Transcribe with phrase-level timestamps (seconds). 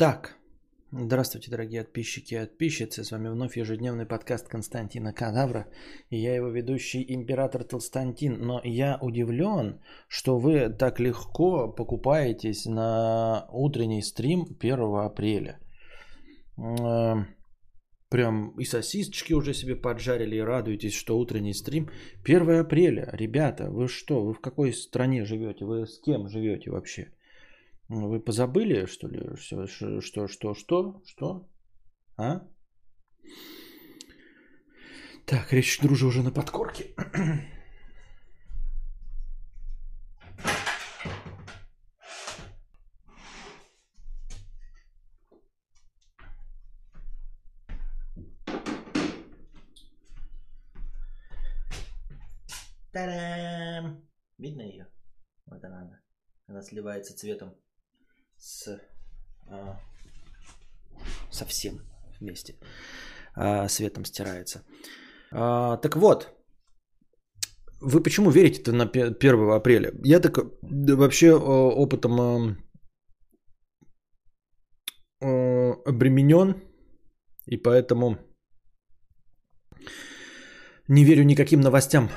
[0.00, 0.38] Так,
[0.92, 3.04] здравствуйте, дорогие подписчики и подписчицы.
[3.04, 5.66] С вами вновь ежедневный подкаст Константина Кадавра.
[6.08, 8.38] И я его ведущий император Толстантин.
[8.40, 9.78] Но я удивлен,
[10.08, 15.60] что вы так легко покупаетесь на утренний стрим 1 апреля.
[16.56, 17.16] Э,
[18.08, 21.90] Прям и сосисочки уже себе поджарили и радуетесь, что утренний стрим
[22.24, 23.10] 1 апреля.
[23.12, 25.66] Ребята, вы что, вы в какой стране живете?
[25.66, 27.12] Вы с кем живете вообще?
[27.92, 29.34] Вы позабыли, что ли?
[29.34, 31.02] Что, что, что, что?
[31.04, 31.48] Что?
[32.16, 32.46] А?
[35.26, 36.94] Так, речь дружи уже на подкорке.
[52.92, 54.08] Та-дам!
[54.38, 54.86] Видно ее?
[55.46, 56.00] Вот она, она.
[56.46, 57.56] Она сливается цветом
[58.40, 58.80] с
[59.48, 59.78] а,
[61.30, 61.80] совсем
[62.20, 62.54] вместе.
[63.34, 64.62] А, светом стирается.
[65.30, 66.28] А, так вот,
[67.80, 69.92] вы почему верите-то на 1 апреля?
[70.04, 72.56] Я так вообще а, опытом а,
[75.22, 76.54] а, обременен,
[77.46, 78.18] и поэтому
[80.88, 82.10] не верю никаким новостям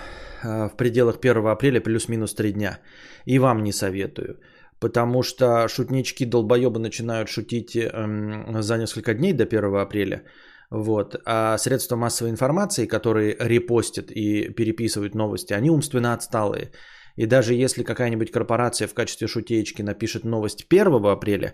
[0.44, 2.80] в пределах 1 апреля плюс-минус 3 дня.
[3.26, 4.40] И вам не советую
[4.84, 10.24] потому что шутнички долбоебы начинают шутить эм, за несколько дней до 1 апреля.
[10.72, 11.16] Вот.
[11.26, 16.72] А средства массовой информации, которые репостят и переписывают новости, они умственно отсталые.
[17.16, 21.54] И даже если какая-нибудь корпорация в качестве шутеечки напишет новость 1 апреля,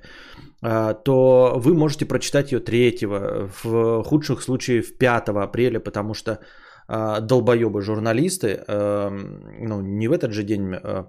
[0.63, 3.05] э, то вы можете прочитать ее 3,
[3.63, 9.09] в худших случаях 5 апреля, потому что э, долбоебы журналисты, э,
[9.59, 11.03] ну не в этот же день э,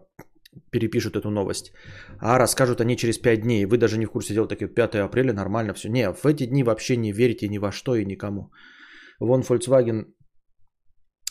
[0.70, 1.72] перепишут эту новость,
[2.18, 3.66] а расскажут они через 5 дней.
[3.66, 5.88] Вы даже не в курсе дела, такие 5 апреля, нормально все.
[5.88, 8.50] Не, в эти дни вообще не верите ни во что и никому.
[9.20, 10.04] Вон Volkswagen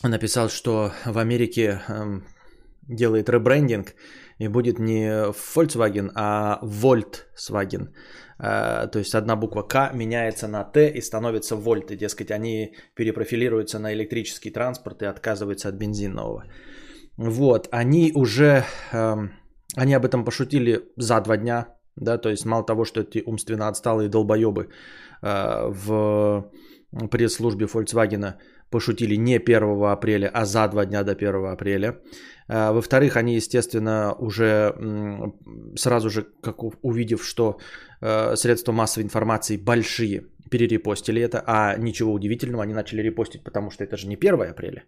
[0.02, 2.24] написал, что в Америке эм,
[2.88, 3.94] делает ребрендинг
[4.38, 7.88] и будет не Volkswagen, а Volkswagen.
[8.38, 11.92] Э, то есть одна буква К меняется на Т и становится Volt.
[11.92, 16.44] И, дескать, они перепрофилируются на электрический транспорт и отказываются от бензинового.
[17.20, 19.16] Вот, они уже, э,
[19.76, 21.66] они об этом пошутили за два дня,
[21.96, 24.68] да, то есть мало того, что эти умственно отсталые долбоебы
[25.22, 26.50] э, в
[27.10, 28.32] пресс-службе Volkswagen
[28.70, 31.98] пошутили не 1 апреля, а за два дня до 1 апреля.
[32.48, 34.74] Э, во-вторых, они, естественно, уже
[35.76, 37.58] сразу же, как увидев, что
[38.00, 43.84] э, средства массовой информации большие, перерепостили это, а ничего удивительного, они начали репостить, потому что
[43.84, 44.84] это же не 1 апреля.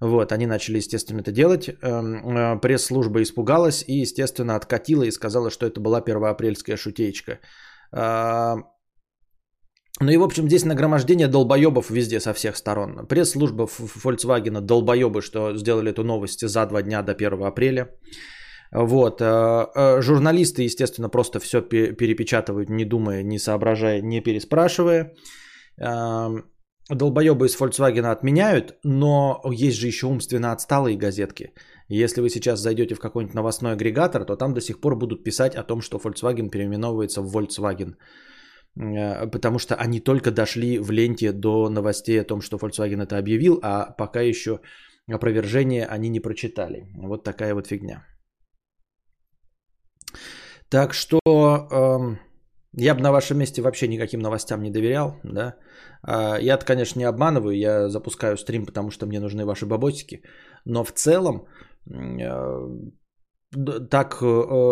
[0.00, 1.68] Вот, они начали, естественно, это делать.
[1.68, 7.40] Эм, э, пресс-служба испугалась и, естественно, откатила и сказала, что это была первоапрельская шутеечка.
[7.92, 8.56] А,
[10.00, 13.06] ну и, в общем, здесь нагромождение долбоебов везде со всех сторон.
[13.06, 13.66] Пресс-служба
[14.04, 17.88] Volkswagen долбоебы, что сделали эту новость за два дня до 1 апреля.
[18.72, 19.20] Вот.
[19.22, 25.14] Э, э, журналисты, естественно, просто все перепечатывают, не думая, не соображая, не переспрашивая.
[26.88, 31.52] Долбоебы из Volkswagen отменяют, но есть же еще умственно отсталые газетки.
[31.88, 35.56] Если вы сейчас зайдете в какой-нибудь новостной агрегатор, то там до сих пор будут писать
[35.56, 37.94] о том, что Volkswagen переименовывается в Volkswagen.
[38.76, 43.18] Э, потому что они только дошли в ленте до новостей о том, что Volkswagen это
[43.18, 44.60] объявил, а пока еще
[45.08, 46.86] опровержение они не прочитали.
[46.94, 48.04] Вот такая вот фигня.
[50.68, 52.18] Так что эм,
[52.76, 55.54] я бы на вашем месте вообще никаким новостям не доверял, да.
[56.02, 60.22] А, я конечно, не обманываю, я запускаю стрим, потому что мне нужны ваши бабосики.
[60.66, 61.46] Но в целом
[61.90, 62.68] э,
[63.90, 64.26] так э,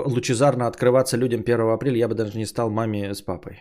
[0.06, 3.60] лучезарно открываться людям 1 апреля я бы даже не стал маме с папой.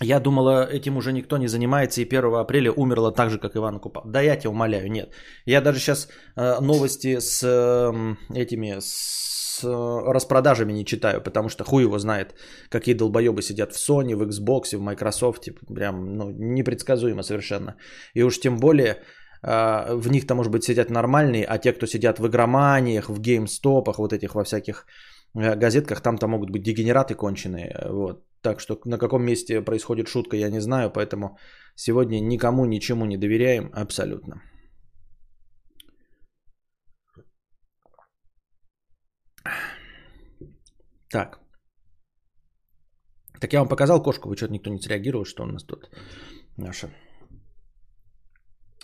[0.00, 3.80] Я думала, этим уже никто не занимается, и 1 апреля умерла так же, как Иван
[3.80, 4.04] Купал.
[4.06, 5.12] Да я тебя умоляю, нет.
[5.44, 7.44] Я даже сейчас э, новости с
[8.34, 12.34] этими, с Э, распродажами не читаю, потому что хуй его знает,
[12.68, 15.48] какие долбоебы сидят в Sony, в Xbox, в Microsoft.
[15.74, 17.76] Прям ну, непредсказуемо совершенно.
[18.14, 19.02] И уж тем более
[19.42, 23.98] э, в них-то, может быть, сидят нормальные, а те, кто сидят в игроманиях, в геймстопах,
[23.98, 24.86] вот этих во всяких
[25.34, 27.86] э, газетках, там-то могут быть дегенераты конченые.
[27.90, 28.24] Вот.
[28.42, 31.38] Так что на каком месте происходит шутка, я не знаю, поэтому
[31.76, 34.42] сегодня никому ничему не доверяем абсолютно.
[41.10, 41.40] Так.
[43.40, 45.90] Так я вам показал кошку, вы что-то никто не среагировал, что у нас тут
[46.56, 46.90] наша.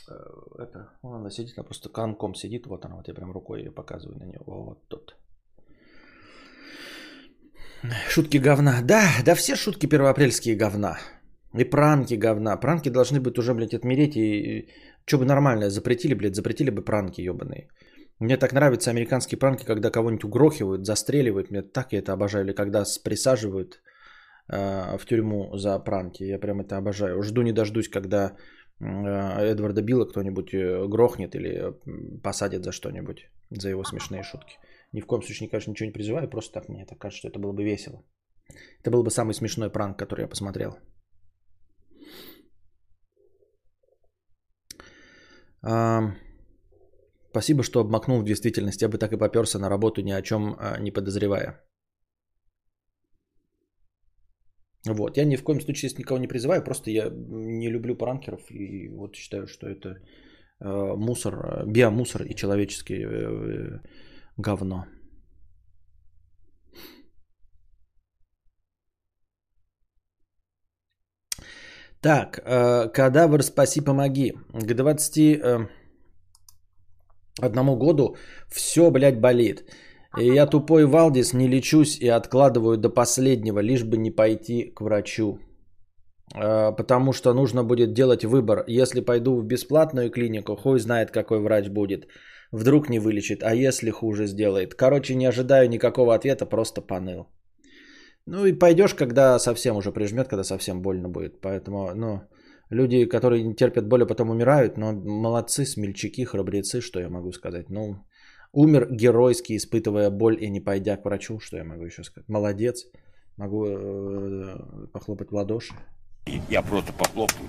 [0.08, 0.14] Э,
[0.58, 4.19] это, она сидит, она просто канком сидит, вот она, вот я прям рукой ее показываю
[4.19, 5.16] на нее, вот тут.
[8.08, 8.82] Шутки говна.
[8.82, 10.99] Да, да все шутки первоапрельские говна.
[11.54, 12.56] И пранки говна.
[12.56, 14.16] Пранки должны быть уже, блядь, отмереть.
[14.16, 14.69] И
[15.06, 17.69] что бы нормальное запретили, блядь, запретили бы пранки ебаные.
[18.20, 21.50] Мне так нравятся американские пранки, когда кого-нибудь угрохивают, застреливают.
[21.50, 22.44] Мне так я это обожаю.
[22.44, 23.80] Или когда присаживают
[24.52, 26.24] э, в тюрьму за пранки.
[26.24, 27.22] Я прям это обожаю.
[27.22, 28.36] Жду не дождусь, когда
[28.80, 31.74] э, Эдварда Билла кто-нибудь э, грохнет или
[32.22, 34.58] посадит за что-нибудь, за его смешные шутки.
[34.92, 37.38] Ни в коем случае, конечно, ничего не призываю, просто так мне так кажется, что это
[37.38, 38.02] было бы весело.
[38.80, 40.78] Это был бы самый смешной пранк, который я посмотрел.
[45.62, 46.14] А,
[47.38, 48.82] спасибо, что обмакнул в действительность.
[48.82, 51.61] Я бы так и поперся на работу, ни о чем а, не подозревая.
[54.87, 58.88] Вот, я ни в коем случае никого не призываю, просто я не люблю пранкеров и
[58.88, 59.88] вот считаю, что это
[60.61, 63.81] э, мусор, биомусор и человеческий э,
[64.37, 64.87] говно.
[72.00, 74.32] Так, э, кадавр, спаси, помоги.
[74.52, 75.69] К 21 э,
[77.76, 78.17] году
[78.49, 79.64] все, блядь, болит.
[80.19, 84.81] И я тупой Валдис, не лечусь и откладываю до последнего, лишь бы не пойти к
[84.81, 85.38] врачу.
[86.35, 88.64] Э, потому что нужно будет делать выбор.
[88.67, 92.08] Если пойду в бесплатную клинику, хуй знает, какой врач будет.
[92.52, 94.75] Вдруг не вылечит, а если хуже сделает.
[94.75, 97.26] Короче, не ожидаю никакого ответа, просто поныл.
[98.26, 101.40] Ну и пойдешь, когда совсем уже прижмет, когда совсем больно будет.
[101.40, 102.20] Поэтому, ну,
[102.70, 107.70] люди, которые не терпят боли, потом умирают, но молодцы, смельчаки, храбрецы, что я могу сказать.
[107.70, 108.04] Ну,
[108.52, 112.28] умер геройски, испытывая боль и не пойдя к врачу, что я могу еще сказать.
[112.28, 112.86] Молодец,
[113.36, 115.74] могу э, похлопать в ладоши.
[116.50, 117.48] Я просто похлопаю.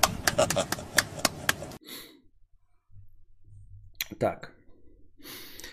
[4.20, 4.52] Так.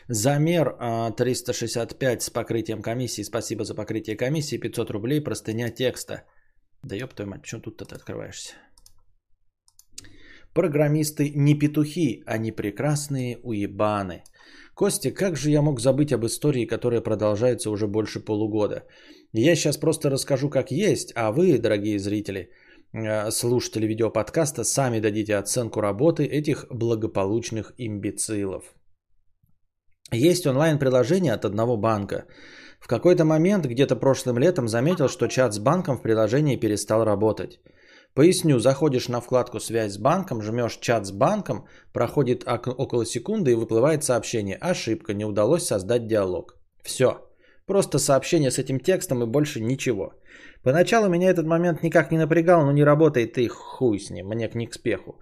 [0.09, 0.77] Замер
[1.17, 3.23] 365 с покрытием комиссии.
[3.23, 4.59] Спасибо за покрытие комиссии.
[4.59, 5.21] 500 рублей.
[5.21, 6.23] Простыня текста.
[6.83, 8.55] Да ёб твою мать, почему тут ты открываешься?
[10.57, 14.23] Программисты не петухи, они прекрасные уебаны.
[14.75, 18.83] Костя, как же я мог забыть об истории, которая продолжается уже больше полугода?
[19.35, 22.49] Я сейчас просто расскажу, как есть, а вы, дорогие зрители,
[22.95, 28.75] э, слушатели видеоподкаста, сами дадите оценку работы этих благополучных имбецилов.
[30.11, 32.25] Есть онлайн-приложение от одного банка.
[32.81, 37.61] В какой-то момент, где-то прошлым летом, заметил, что чат с банком в приложении перестал работать.
[38.17, 43.55] Поясню, заходишь на вкладку «Связь с банком», жмешь «Чат с банком», проходит около секунды и
[43.55, 46.57] выплывает сообщение «Ошибка, не удалось создать диалог».
[46.83, 47.29] Все.
[47.67, 50.15] Просто сообщение с этим текстом и больше ничего.
[50.63, 54.51] Поначалу меня этот момент никак не напрягал, но не работает и хуй с ним, мне
[54.55, 55.17] не к спеху.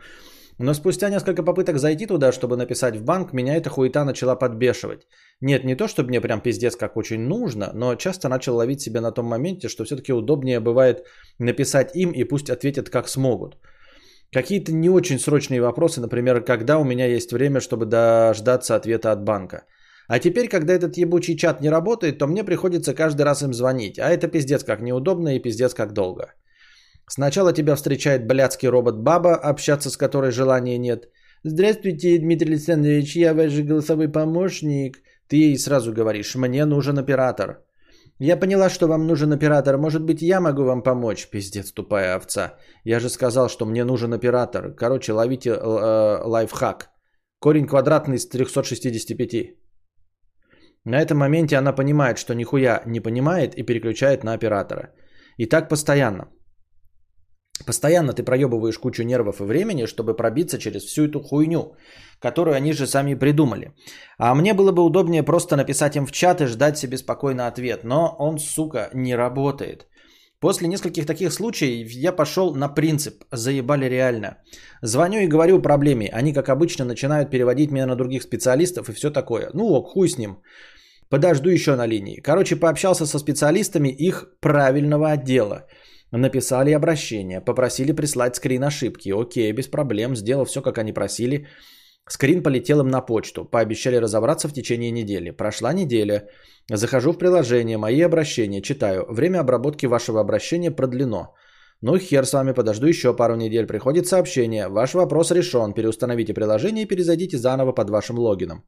[0.59, 5.07] Но спустя несколько попыток зайти туда, чтобы написать в банк, меня эта хуета начала подбешивать.
[5.41, 9.01] Нет, не то, чтобы мне прям пиздец как очень нужно, но часто начал ловить себя
[9.01, 11.05] на том моменте, что все-таки удобнее бывает
[11.39, 13.57] написать им и пусть ответят как смогут.
[14.33, 19.25] Какие-то не очень срочные вопросы, например, когда у меня есть время, чтобы дождаться ответа от
[19.25, 19.65] банка.
[20.09, 23.99] А теперь, когда этот ебучий чат не работает, то мне приходится каждый раз им звонить.
[23.99, 26.35] А это пиздец как неудобно и пиздец как долго.
[27.07, 31.09] Сначала тебя встречает блядский робот-баба, общаться с которой желания нет.
[31.43, 35.03] «Здравствуйте, Дмитрий Александрович, я ваш голосовой помощник».
[35.29, 37.65] Ты ей сразу говоришь, мне нужен оператор.
[38.21, 39.79] Я поняла, что вам нужен оператор.
[39.79, 41.29] Может быть, я могу вам помочь?
[41.31, 42.55] Пиздец, тупая овца.
[42.85, 44.75] Я же сказал, что мне нужен оператор.
[44.77, 46.91] Короче, ловите э, лайфхак.
[47.41, 49.57] Корень квадратный из 365.
[50.85, 54.93] На этом моменте она понимает, что нихуя не понимает и переключает на оператора.
[55.39, 56.29] И так постоянно.
[57.67, 61.77] Постоянно ты проебываешь кучу нервов и времени, чтобы пробиться через всю эту хуйню,
[62.21, 63.73] которую они же сами придумали.
[64.19, 67.85] А мне было бы удобнее просто написать им в чат и ждать себе спокойно ответ.
[67.85, 69.87] Но он, сука, не работает.
[70.41, 73.25] После нескольких таких случаев я пошел на принцип.
[73.33, 74.37] Заебали реально.
[74.83, 76.11] Звоню и говорю о проблеме.
[76.13, 79.51] Они, как обычно, начинают переводить меня на других специалистов и все такое.
[79.55, 80.43] Ну ок, хуй с ним.
[81.09, 82.21] Подожду еще на линии.
[82.21, 85.67] Короче, пообщался со специалистами их правильного отдела.
[86.17, 89.13] Написали обращение, попросили прислать скрин ошибки.
[89.13, 91.49] Окей, без проблем, сделал все, как они просили.
[92.09, 93.45] Скрин полетел им на почту.
[93.45, 95.33] Пообещали разобраться в течение недели.
[95.33, 96.29] Прошла неделя.
[96.73, 99.07] Захожу в приложение, мои обращения, читаю.
[99.09, 101.35] Время обработки вашего обращения продлено.
[101.81, 103.67] Ну хер с вами, подожду еще пару недель.
[103.67, 104.69] Приходит сообщение.
[104.69, 105.73] Ваш вопрос решен.
[105.73, 108.65] Переустановите приложение и перезайдите заново под вашим логином.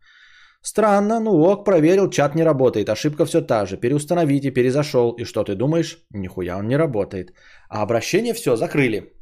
[0.67, 3.77] Странно, ну ок, проверил, чат не работает, ошибка все та же.
[3.77, 5.13] Переустановите, перезашел.
[5.13, 5.99] И что ты думаешь?
[6.11, 7.33] Нихуя он не работает.
[7.69, 9.13] А обращение все, закрыли.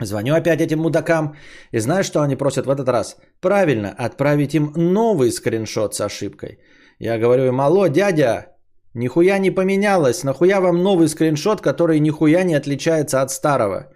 [0.00, 1.36] Звоню опять этим мудакам.
[1.72, 3.16] И знаешь, что они просят в этот раз?
[3.40, 6.58] Правильно, отправить им новый скриншот с ошибкой.
[6.98, 8.56] Я говорю им, алло, дядя,
[8.94, 10.24] Нихуя не поменялось.
[10.24, 13.90] Нахуя вам новый скриншот, который нихуя не отличается от старого?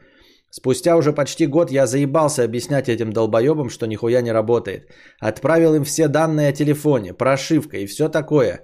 [0.50, 4.88] Спустя уже почти год я заебался объяснять этим долбоебам, что нихуя не работает.
[5.20, 8.62] Отправил им все данные о телефоне, прошивка и все такое.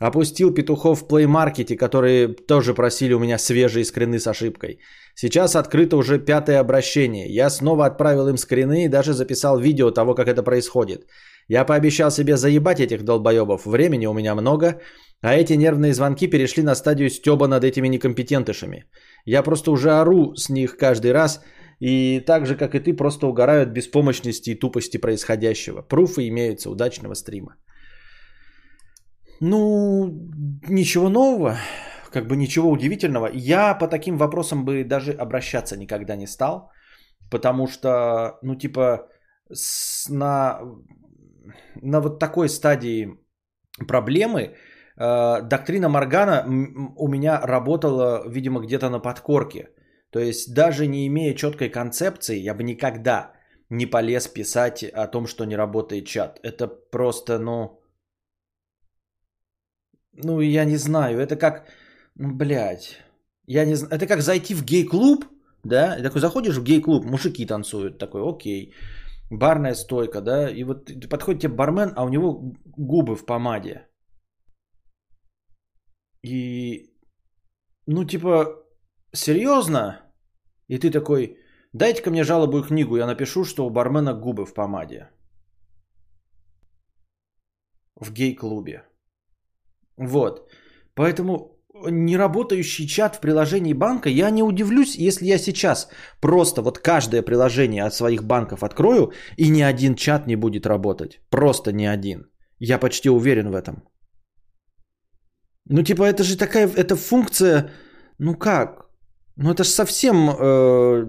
[0.00, 4.80] Опустил петухов в плеймаркете, которые тоже просили у меня свежие скрины с ошибкой.
[5.14, 7.26] Сейчас открыто уже пятое обращение.
[7.28, 11.06] Я снова отправил им скрины и даже записал видео того, как это происходит.
[11.48, 13.66] Я пообещал себе заебать этих долбоебов.
[13.66, 14.80] Времени у меня много,
[15.20, 18.84] а эти нервные звонки перешли на стадию стеба над этими некомпетентышами.
[19.24, 21.40] Я просто уже ору с них каждый раз,
[21.80, 25.82] и так же, как и ты, просто угораю от беспомощности и тупости происходящего.
[25.82, 26.70] Пруфы имеются.
[26.70, 27.56] Удачного стрима.
[29.40, 30.30] Ну,
[30.68, 31.56] ничего нового,
[32.12, 33.30] как бы ничего удивительного.
[33.32, 36.70] Я по таким вопросам бы даже обращаться никогда не стал,
[37.30, 39.08] потому что, ну, типа,
[39.50, 40.60] с, на,
[41.82, 43.08] на вот такой стадии
[43.88, 44.56] проблемы
[45.00, 46.44] доктрина Моргана
[46.96, 49.70] у меня работала, видимо, где-то на подкорке.
[50.10, 53.32] То есть даже не имея четкой концепции, я бы никогда
[53.70, 56.40] не полез писать о том, что не работает чат.
[56.42, 57.80] Это просто, ну,
[60.12, 61.68] ну, я не знаю, это как,
[62.16, 62.98] ну, блядь,
[63.46, 65.24] я не знаю, это как зайти в гей-клуб,
[65.64, 68.74] да, и такой заходишь в гей-клуб, мужики танцуют, такой, окей,
[69.30, 73.89] барная стойка, да, и вот подходит тебе бармен, а у него губы в помаде.
[76.22, 76.90] И,
[77.86, 78.46] ну, типа,
[79.12, 80.00] серьезно?
[80.68, 81.38] И ты такой,
[81.72, 85.10] дайте-ка мне жалобную книгу, я напишу, что у бармена губы в помаде.
[87.96, 88.84] В гей-клубе.
[89.96, 90.48] Вот.
[90.94, 91.60] Поэтому
[91.90, 95.88] неработающий чат в приложении банка, я не удивлюсь, если я сейчас
[96.20, 101.20] просто вот каждое приложение от своих банков открою, и ни один чат не будет работать.
[101.30, 102.30] Просто ни один.
[102.58, 103.89] Я почти уверен в этом.
[105.72, 107.70] Ну, типа, это же такая, это функция,
[108.18, 108.90] ну как?
[109.36, 110.30] Ну, это же совсем...
[110.30, 111.06] Э...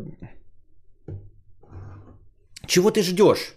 [2.68, 3.56] Чего ты ждешь?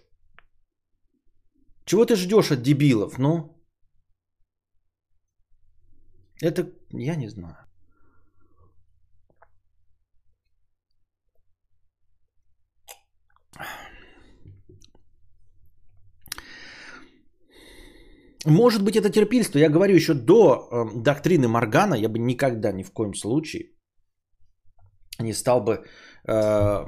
[1.85, 3.55] Чего ты ждешь от дебилов, ну?
[6.41, 7.64] Это я не знаю.
[18.47, 19.59] Может быть, это терпильство.
[19.59, 23.75] Я говорю, еще до э, доктрины Моргана я бы никогда ни в коем случае
[25.19, 25.85] не стал бы
[26.27, 26.85] э,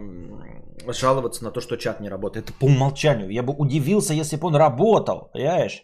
[0.93, 2.47] жаловаться на то, что чат не работает.
[2.47, 3.31] Это по умолчанию.
[3.31, 5.31] Я бы удивился, если бы он работал.
[5.33, 5.83] Понимаешь?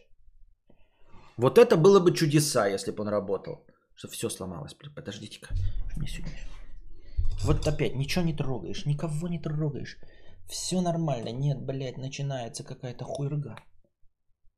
[1.36, 3.64] Вот это было бы чудеса, если бы он работал.
[3.94, 4.74] Что все сломалось.
[4.94, 5.54] Подождите-ка.
[7.44, 9.98] Вот опять, ничего не трогаешь, никого не трогаешь.
[10.48, 11.32] Все нормально.
[11.32, 13.56] Нет, блядь, начинается какая-то хуйрга.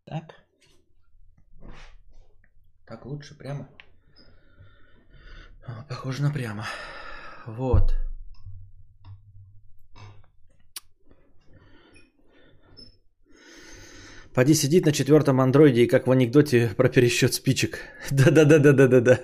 [0.07, 0.44] Так?
[2.95, 3.69] Так лучше прямо?
[5.89, 6.65] Похоже на прямо.
[7.47, 7.95] Вот.
[14.35, 17.79] Поди сидит на четвертом андроиде и как в анекдоте про пересчет спичек.
[18.13, 19.19] Да-да-да-да-да-да-да.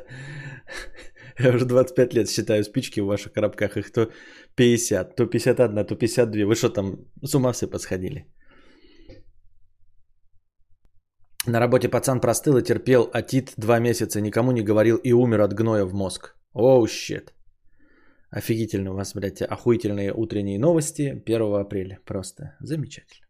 [1.38, 3.76] Я уже 25 лет считаю спички в ваших коробках.
[3.76, 4.10] Их то
[4.56, 6.46] 50, то 51, то 52.
[6.46, 8.26] Вы что там, с ума все подсходили?
[11.46, 15.54] На работе пацан простыл и терпел атит два месяца, никому не говорил и умер от
[15.54, 16.34] гноя в мозг.
[16.52, 17.32] Оу, oh, щит.
[18.30, 21.98] Офигительно у вас, блядь, охуительные утренние новости 1 апреля.
[22.04, 23.26] Просто замечательно.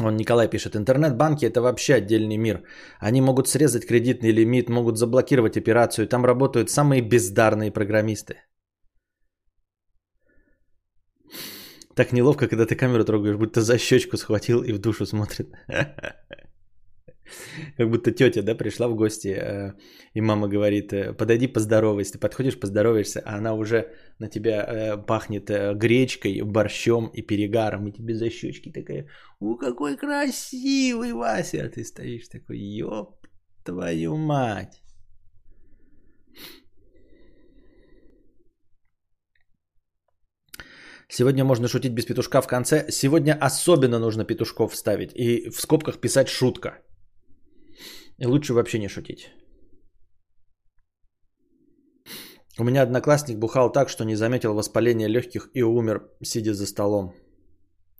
[0.00, 2.62] Он Николай пишет, интернет-банки это вообще отдельный мир.
[3.00, 6.06] Они могут срезать кредитный лимит, могут заблокировать операцию.
[6.06, 8.34] Там работают самые бездарные программисты.
[11.96, 15.48] Так неловко, когда ты камеру трогаешь, будто за щечку схватил и в душу смотрит.
[17.78, 19.72] Как будто тетя, да, пришла в гости, э,
[20.14, 22.12] и мама говорит, э, подойди поздоровайся.
[22.12, 23.88] Ты подходишь, поздороваешься, а она уже
[24.18, 29.08] на тебя э, пахнет гречкой, борщом и перегаром, и тебе за щечки такая,
[29.40, 31.64] у, какой красивый Вася.
[31.64, 33.26] А ты стоишь такой, ёб
[33.64, 34.82] твою мать.
[41.08, 42.90] Сегодня можно шутить без петушка в конце.
[42.90, 46.78] Сегодня особенно нужно петушков вставить и в скобках писать шутка.
[48.18, 49.30] И лучше вообще не шутить.
[52.58, 57.14] У меня одноклассник бухал так, что не заметил воспаления легких и умер, сидя за столом.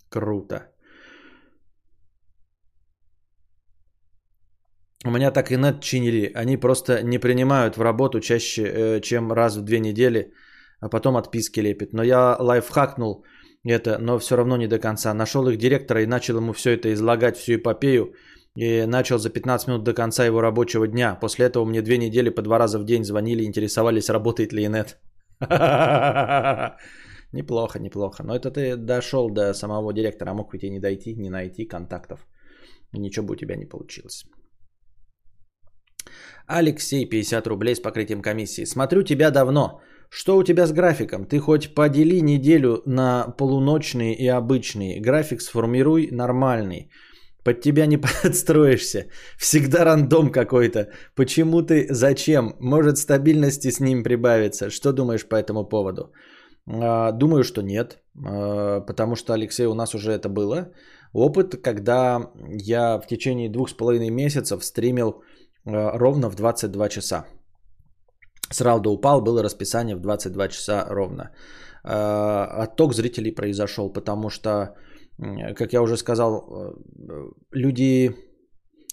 [0.08, 0.72] Круто.
[5.04, 6.32] У меня так и нет чинили.
[6.34, 10.32] Они просто не принимают в работу чаще, э, чем раз в две недели,
[10.80, 11.92] а потом отписки лепят.
[11.92, 13.24] Но я лайфхакнул
[13.64, 15.14] это, но все равно не до конца.
[15.14, 18.14] Нашел их директора и начал ему все это излагать, всю эпопею.
[18.56, 21.14] И начал за 15 минут до конца его рабочего дня.
[21.20, 24.98] После этого мне две недели по два раза в день звонили, интересовались, работает ли инет.
[27.32, 28.22] Неплохо, неплохо.
[28.24, 31.68] Но это ты дошел до самого директора, а мог ведь и не дойти, не найти
[31.68, 32.26] контактов.
[32.92, 34.24] Ничего бы у тебя не получилось.
[36.46, 38.64] Алексей, 50 рублей с покрытием комиссии.
[38.64, 39.80] Смотрю тебя давно.
[40.08, 41.26] Что у тебя с графиком?
[41.26, 45.00] Ты хоть подели неделю на полуночные и обычные.
[45.00, 46.90] График сформируй нормальный.
[47.44, 49.06] Под тебя не подстроишься.
[49.38, 50.88] Всегда рандом какой-то.
[51.14, 51.86] Почему ты?
[51.90, 52.54] Зачем?
[52.60, 54.70] Может стабильности с ним прибавиться?
[54.70, 56.12] Что думаешь по этому поводу?
[56.68, 57.98] А, думаю, что нет.
[58.24, 60.72] А, потому что, Алексей, у нас уже это было.
[61.12, 65.22] Опыт, когда я в течение двух с половиной месяцев стримил
[65.64, 67.26] а, ровно в 22 часа.
[68.50, 71.30] Сразу до упал, было расписание в 22 часа ровно.
[71.82, 74.76] Отток зрителей произошел, потому что
[75.56, 76.72] как я уже сказал, э,
[77.52, 78.14] люди,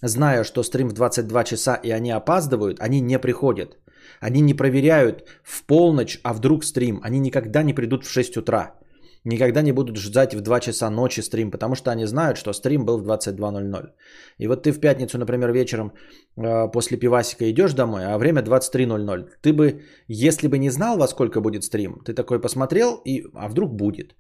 [0.01, 3.77] зная, что стрим в 22 часа и они опаздывают, они не приходят.
[4.19, 7.00] Они не проверяют в полночь, а вдруг стрим.
[7.03, 8.75] Они никогда не придут в 6 утра.
[9.25, 12.85] Никогда не будут ждать в 2 часа ночи стрим, потому что они знают, что стрим
[12.85, 13.89] был в 22.00.
[14.39, 15.93] И вот ты в пятницу, например, вечером
[16.37, 19.29] э, после пивасика идешь домой, а время 23.00.
[19.41, 23.47] Ты бы, если бы не знал, во сколько будет стрим, ты такой посмотрел, и, а
[23.47, 24.15] вдруг будет.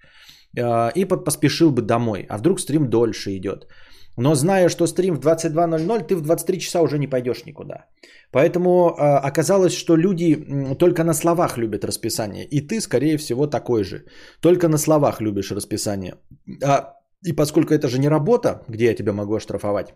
[0.57, 2.25] А, и поспешил бы домой.
[2.29, 3.67] А вдруг стрим дольше идет.
[4.17, 7.85] Но зная, что стрим в 22.00, ты в 23 часа уже не пойдешь никуда.
[8.31, 10.35] Поэтому а, оказалось, что люди
[10.79, 12.45] только на словах любят расписание.
[12.45, 14.05] И ты, скорее всего, такой же.
[14.41, 16.15] Только на словах любишь расписание.
[16.63, 16.93] А,
[17.25, 19.93] и поскольку это же не работа, где я тебя могу оштрафовать,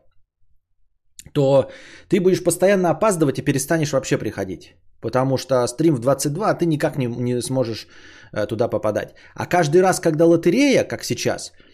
[1.33, 1.69] то
[2.09, 4.75] ты будешь постоянно опаздывать и перестанешь вообще приходить.
[5.01, 7.87] Потому что стрим в 22, а ты никак не, не сможешь
[8.33, 9.13] э, туда попадать.
[9.35, 11.66] А каждый раз, когда лотерея, как сейчас, э,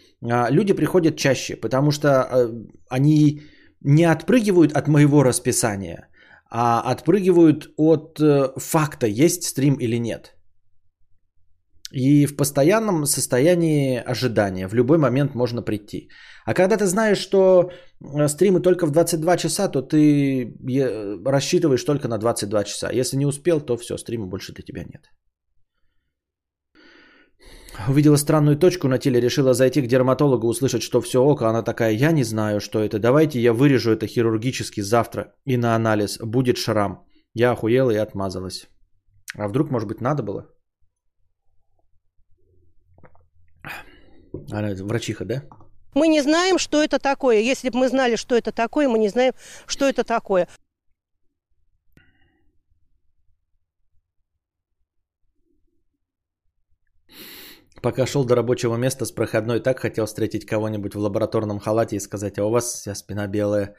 [0.51, 2.49] люди приходят чаще, потому что э,
[2.89, 3.41] они
[3.81, 6.07] не отпрыгивают от моего расписания,
[6.49, 10.35] а отпрыгивают от э, факта, есть стрим или нет.
[11.91, 14.67] И в постоянном состоянии ожидания.
[14.67, 16.09] В любой момент можно прийти.
[16.45, 20.53] А когда ты знаешь, что э, стримы только в 22 часа, то ты
[21.25, 22.91] рассчитываешь только на 22 часа.
[22.91, 25.11] Если не успел, то все, стрима больше для тебя нет.
[27.87, 31.63] Увидела странную точку на теле, решила зайти к дерматологу, услышать, что все ок, а она
[31.63, 36.19] такая, я не знаю, что это, давайте я вырежу это хирургически завтра и на анализ,
[36.19, 37.05] будет шрам.
[37.33, 38.67] Я охуела и отмазалась.
[39.35, 40.49] А вдруг, может быть, надо было?
[44.51, 45.43] Она врачиха, да?
[45.95, 47.39] Мы не знаем, что это такое.
[47.39, 49.33] Если бы мы знали, что это такое, мы не знаем,
[49.67, 50.47] что это такое.
[57.83, 61.99] Пока шел до рабочего места с проходной, так хотел встретить кого-нибудь в лабораторном халате и
[61.99, 63.75] сказать, а у вас вся спина белая.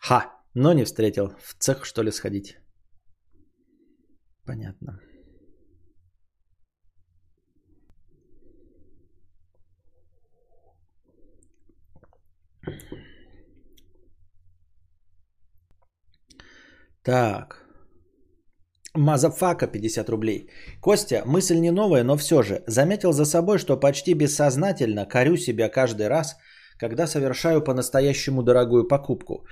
[0.00, 0.30] Ха!
[0.54, 1.32] Но не встретил.
[1.42, 2.58] В цех, что ли, сходить?
[4.44, 5.00] Понятно.
[17.02, 17.61] Так.
[18.94, 20.50] Мазафака 50 рублей.
[20.80, 22.62] Костя, мысль не новая, но все же.
[22.66, 26.36] Заметил за собой, что почти бессознательно корю себя каждый раз,
[26.78, 29.46] когда совершаю по-настоящему дорогую покупку.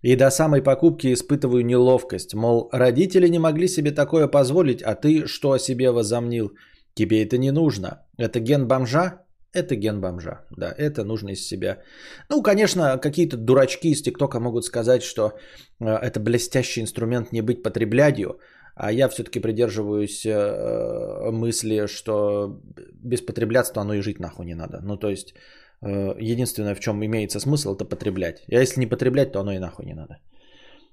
[0.00, 2.34] И до самой покупки испытываю неловкость.
[2.34, 6.52] Мол, родители не могли себе такое позволить, а ты что о себе возомнил?
[6.94, 8.02] Тебе это не нужно.
[8.16, 9.26] Это ген бомжа?
[9.52, 10.46] Это ген бомжа.
[10.56, 11.82] Да, это нужно из себя.
[12.30, 15.32] Ну, конечно, какие-то дурачки из ТикТока могут сказать, что
[15.80, 18.38] э, это блестящий инструмент не быть потреблядью.
[18.76, 22.60] А я все-таки придерживаюсь э, мысли, что
[23.02, 24.80] без потреблятства оно и жить нахуй не надо.
[24.82, 25.34] Ну, то есть,
[25.82, 28.44] э, единственное, в чем имеется смысл, это потреблять.
[28.52, 30.18] А если не потреблять, то оно и нахуй не надо.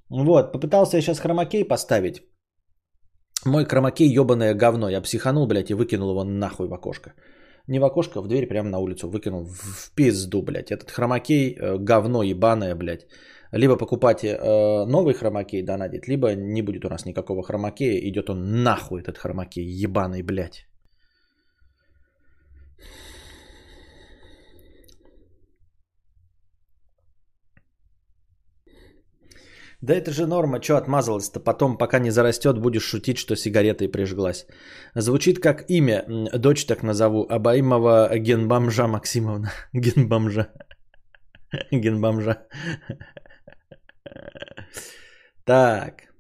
[0.10, 2.24] Вот, попытался я сейчас хромакей поставить.
[3.46, 4.90] Мой хромакей ебаное говно.
[4.90, 7.14] Я психанул, блядь, и выкинул его нахуй в окошко
[7.68, 9.46] не в окошко, в дверь прямо на улицу выкинул.
[9.46, 10.72] В пизду, блядь.
[10.72, 13.08] Этот хромакей э, говно ебаное, блядь.
[13.54, 18.00] Либо покупайте э, новый хромакей донатить, либо не будет у нас никакого хромакея.
[18.10, 20.66] Идет он нахуй, этот хромакей ебаный, блядь.
[29.82, 31.40] Да это же норма, что отмазалась-то?
[31.40, 34.48] Потом, пока не зарастет, будешь шутить, что сигаретой прижглась.
[34.96, 36.06] Звучит как имя,
[36.40, 39.52] дочь так назову, Абаимова генбомжа Максимовна.
[39.74, 40.48] Генбомжа.
[41.72, 42.48] Генбомжа.
[45.46, 46.14] Так.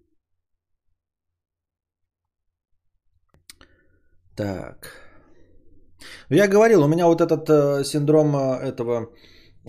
[4.35, 5.03] Так.
[6.29, 9.11] Я говорил, у меня вот этот э, синдром э, этого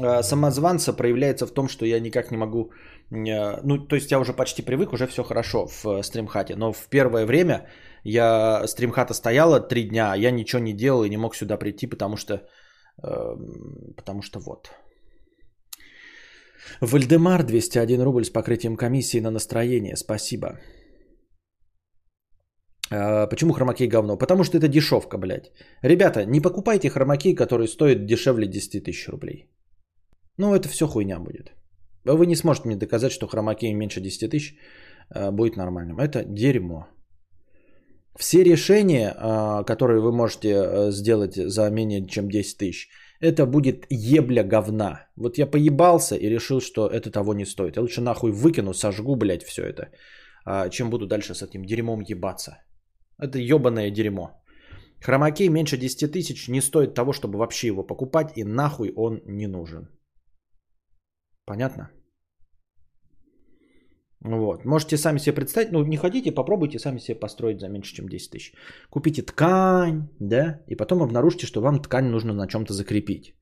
[0.01, 2.73] э, самозванца проявляется в том, что я никак не могу...
[3.11, 6.57] Э, ну, то есть я уже почти привык, уже все хорошо в э, стримхате.
[6.57, 7.69] Но в первое время
[8.05, 11.87] я стримхата стояла три дня, а я ничего не делал и не мог сюда прийти,
[11.87, 12.35] потому что...
[13.03, 13.37] Э,
[13.97, 14.71] потому что вот.
[16.81, 19.97] Вальдемар 201 рубль с покрытием комиссии на настроение.
[19.97, 20.59] Спасибо.
[22.91, 24.19] А, почему хромакей говно?
[24.19, 25.53] Потому что это дешевка, блядь.
[25.83, 29.51] Ребята, не покупайте хромакей, который стоит дешевле 10 тысяч рублей.
[30.39, 31.53] Ну, это все хуйня будет.
[32.05, 34.55] Вы не сможете мне доказать, что хромакей меньше 10 тысяч
[35.11, 35.99] а, будет нормальным.
[35.99, 36.87] Это дерьмо.
[38.19, 42.89] Все решения, а, которые вы можете сделать за менее чем 10 тысяч,
[43.21, 45.09] это будет ебля говна.
[45.17, 47.77] Вот я поебался и решил, что это того не стоит.
[47.77, 49.91] Я лучше нахуй выкину, сожгу, блядь, все это,
[50.71, 52.59] чем буду дальше с этим дерьмом ебаться.
[53.19, 54.41] Это ебаное дерьмо.
[55.01, 59.47] Хромакей меньше 10 тысяч не стоит того, чтобы вообще его покупать, и нахуй он не
[59.47, 59.89] нужен.
[61.45, 61.91] Понятно?
[64.25, 64.65] Вот.
[64.65, 68.31] Можете сами себе представить, ну не хотите, попробуйте сами себе построить за меньше, чем 10
[68.31, 68.55] тысяч.
[68.91, 73.35] Купите ткань, да, и потом обнаружите, что вам ткань нужно на чем-то закрепить.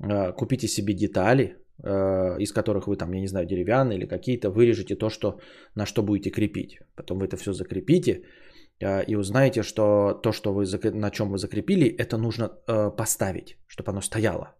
[0.00, 4.50] А, купите себе детали, а, из которых вы там, я не знаю, деревянные или какие-то,
[4.50, 5.38] вырежете то, что,
[5.76, 6.80] на что будете крепить.
[6.96, 8.24] Потом вы это все закрепите,
[8.82, 12.48] а, и узнаете, что то, что вы, на чем вы закрепили, это нужно
[12.96, 14.56] поставить, чтобы оно стояло.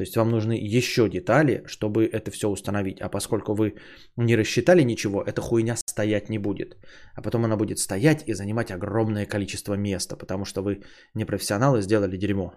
[0.00, 3.02] То есть вам нужны еще детали, чтобы это все установить.
[3.02, 3.74] А поскольку вы
[4.16, 6.78] не рассчитали ничего, эта хуйня стоять не будет.
[7.14, 10.84] А потом она будет стоять и занимать огромное количество места, потому что вы
[11.14, 12.54] не профессионалы, сделали дерьмо.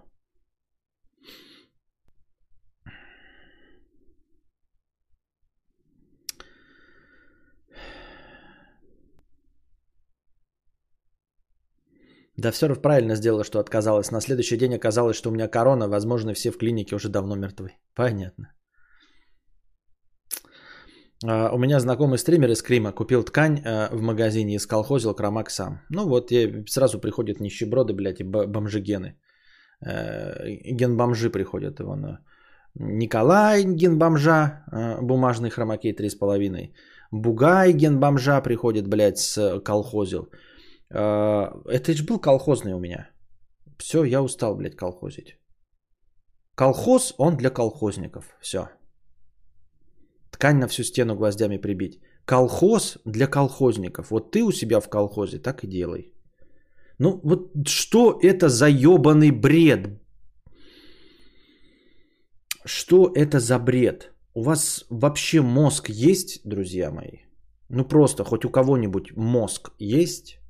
[12.43, 14.12] Да все правильно сделала, что отказалась.
[14.12, 15.88] На следующий день оказалось, что у меня корона.
[15.88, 17.71] Возможно, все в клинике уже давно мертвы.
[17.95, 18.53] Понятно.
[21.25, 25.49] А, у меня знакомый стример из Крима купил ткань а, в магазине и сколхозил кромак
[25.49, 25.79] сам.
[25.89, 26.32] Ну вот,
[26.67, 29.15] сразу приходят нищеброды, блядь, и бомжи-гены.
[29.86, 31.79] Э, ген-бомжи приходят.
[31.79, 32.17] Вон,
[32.75, 36.73] Николай ген-бомжа, а, бумажный хромакей 3,5.
[37.12, 40.27] Бугай ген-бомжа приходит, блядь, с колхозил.
[40.93, 43.10] А, это же был колхозный у меня.
[43.77, 45.38] Все, я устал, блядь, колхозить.
[46.56, 48.25] Колхоз, он для колхозников.
[48.41, 48.69] Все.
[50.32, 51.99] Ткань на всю стену гвоздями прибить.
[52.25, 54.12] Колхоз для колхозников.
[54.12, 56.13] Вот ты у себя в колхозе так и делай.
[56.99, 59.99] Ну вот что это за ебаный бред?
[62.65, 64.13] Что это за бред?
[64.36, 67.23] У вас вообще мозг есть, друзья мои?
[67.69, 70.42] Ну просто хоть у кого-нибудь мозг есть?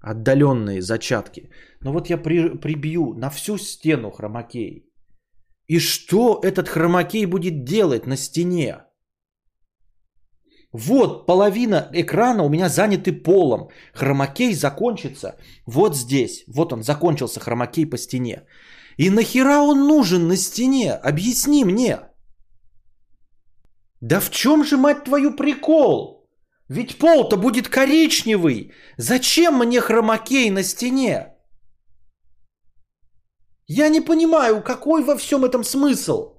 [0.00, 1.50] Отдаленные зачатки.
[1.80, 4.86] Но вот я при, прибью на всю стену хромакей.
[5.68, 8.82] И что этот хромакей будет делать на стене?
[10.72, 13.68] Вот половина экрана у меня заняты полом.
[13.94, 16.44] Хромакей закончится вот здесь.
[16.46, 18.42] Вот он закончился хромакей по стене.
[18.98, 20.92] И нахера он нужен на стене?
[20.92, 21.98] Объясни мне.
[24.00, 26.15] Да в чем же, мать твою, прикол?
[26.68, 28.72] Ведь пол-то будет коричневый.
[28.96, 31.34] Зачем мне хромакей на стене?
[33.68, 36.34] Я не понимаю, какой во всем этом смысл?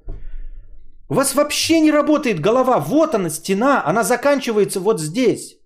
[1.09, 2.79] У вас вообще не работает голова.
[2.79, 5.57] Вот она, стена, она заканчивается вот здесь.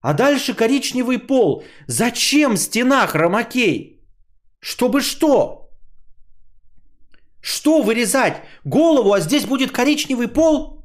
[0.00, 1.64] А дальше коричневый пол.
[1.86, 4.02] Зачем стена хромакей?
[4.60, 5.70] Чтобы что?
[7.40, 8.42] Что вырезать?
[8.64, 10.81] Голову, а здесь будет коричневый пол?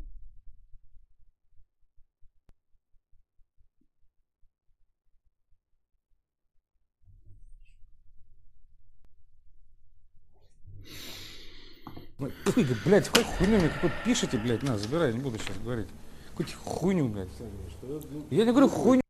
[12.20, 12.32] Ой,
[12.84, 15.88] блядь, хоть хуйню мне какой пишите, блядь, на, забирай, не буду сейчас говорить.
[16.36, 17.30] Какую хуйню, блядь.
[18.32, 19.02] Я не говорю хуйню.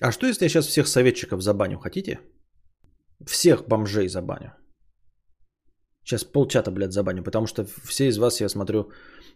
[0.00, 2.20] А что если я сейчас всех советчиков забаню, хотите?
[3.24, 4.52] Всех бомжей забаню.
[6.04, 8.90] Сейчас полчата, блядь, забаню, потому что все из вас, я смотрю,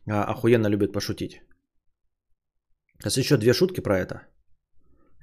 [0.06, 1.40] а, охуенно любят пошутить.
[2.98, 4.22] Сейчас еще две шутки про это.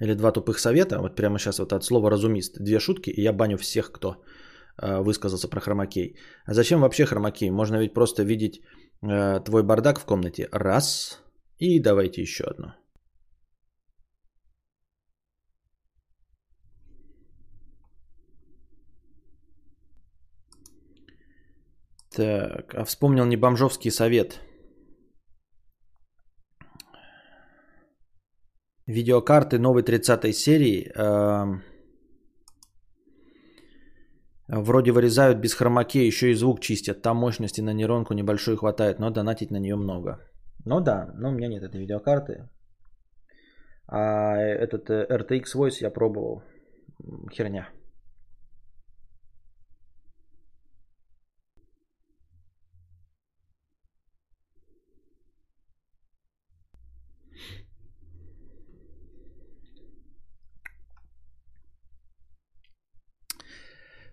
[0.00, 0.98] Или два тупых совета.
[0.98, 2.58] Вот прямо сейчас вот от слова разумист.
[2.58, 4.22] Две шутки, и я баню всех, кто
[4.76, 6.16] а, высказался про хромакей.
[6.46, 7.50] А зачем вообще хромакей?
[7.50, 8.60] Можно ведь просто видеть
[9.02, 10.48] э, твой бардак в комнате.
[10.52, 11.22] Раз.
[11.58, 12.74] И давайте еще одно.
[22.16, 24.40] Так, а вспомнил не бомжовский совет.
[28.86, 31.60] Видеокарты новой 30 серии э,
[34.48, 37.02] вроде вырезают без хромаке, еще и звук чистят.
[37.02, 40.18] Там мощности на нейронку небольшой хватает, но донатить на нее много.
[40.64, 42.48] Ну да, но у меня нет этой видеокарты.
[43.88, 46.42] А этот э, RTX Voice я пробовал.
[47.30, 47.68] Херня.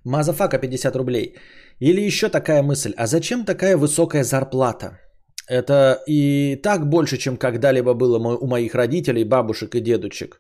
[0.05, 1.35] Мазафака 50 рублей.
[1.79, 2.93] Или еще такая мысль.
[2.97, 4.99] А зачем такая высокая зарплата?
[5.49, 10.39] Это и так больше, чем когда-либо было у моих родителей, бабушек и дедушек.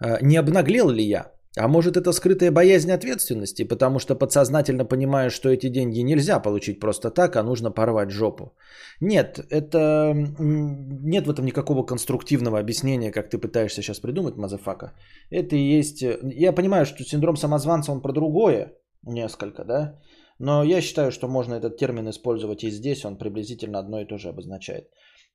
[0.00, 1.32] А, не обнаглел ли я?
[1.56, 6.80] А может это скрытая боязнь ответственности, потому что подсознательно понимаю, что эти деньги нельзя получить
[6.80, 8.52] просто так, а нужно порвать жопу.
[9.00, 14.92] Нет, это нет в этом никакого конструктивного объяснения, как ты пытаешься сейчас придумать, мазафака.
[15.30, 16.02] Это и есть...
[16.02, 19.98] Я понимаю, что синдром самозванца, он про другое несколько, да?
[20.38, 24.18] Но я считаю, что можно этот термин использовать и здесь, он приблизительно одно и то
[24.18, 24.88] же обозначает.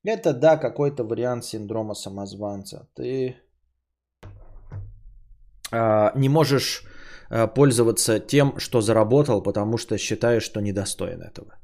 [0.06, 2.88] Это, да, какой-то вариант синдрома самозванца.
[2.96, 3.36] Ты
[5.72, 6.84] а, не можешь
[7.30, 11.60] а, пользоваться тем, что заработал, потому что считаешь, что недостоин этого.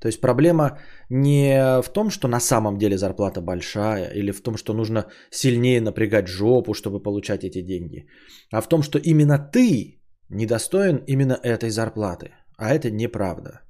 [0.00, 0.78] То есть проблема
[1.10, 5.80] не в том, что на самом деле зарплата большая, или в том, что нужно сильнее
[5.80, 8.06] напрягать жопу, чтобы получать эти деньги,
[8.52, 12.30] а в том, что именно ты недостоин именно этой зарплаты.
[12.56, 13.60] А это неправда.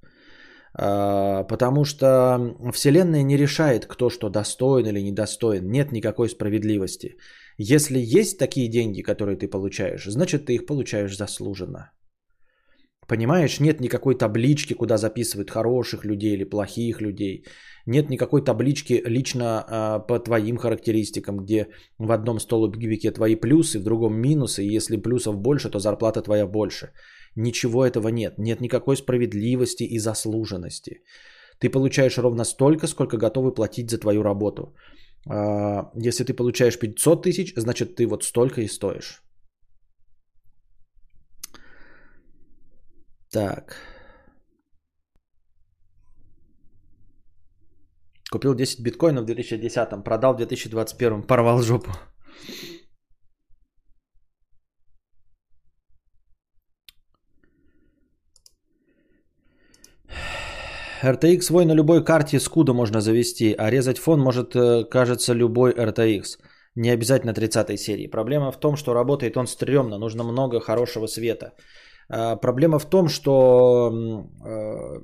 [0.76, 5.70] А, потому что Вселенная не решает, кто что достоин или недостоин.
[5.70, 7.16] Нет никакой справедливости.
[7.58, 11.92] Если есть такие деньги, которые ты получаешь, значит ты их получаешь заслуженно.
[13.06, 17.44] Понимаешь, нет никакой таблички, куда записывают хороших людей или плохих людей.
[17.86, 21.68] Нет никакой таблички лично э, по твоим характеристикам, где
[21.98, 24.64] в одном столбике твои плюсы, в другом минусы.
[24.64, 26.92] И если плюсов больше, то зарплата твоя больше.
[27.36, 28.38] Ничего этого нет.
[28.38, 31.02] Нет никакой справедливости и заслуженности.
[31.58, 34.74] Ты получаешь ровно столько, сколько готовы платить за твою работу.
[35.28, 39.22] А, если ты получаешь 500 тысяч, значит ты вот столько и стоишь.
[43.30, 43.93] Так.
[48.34, 51.90] Купил 10 биткоинов в 2010, продал в 2021, порвал жопу.
[61.04, 65.72] RTX свой на любой карте скуда можно завести, а резать фон может, э, кажется, любой
[65.72, 66.38] RTX.
[66.74, 68.10] Не обязательно 30 серии.
[68.10, 71.52] Проблема в том, что работает он стрёмно, нужно много хорошего света.
[72.08, 73.92] А, проблема в том, что
[74.44, 75.00] э,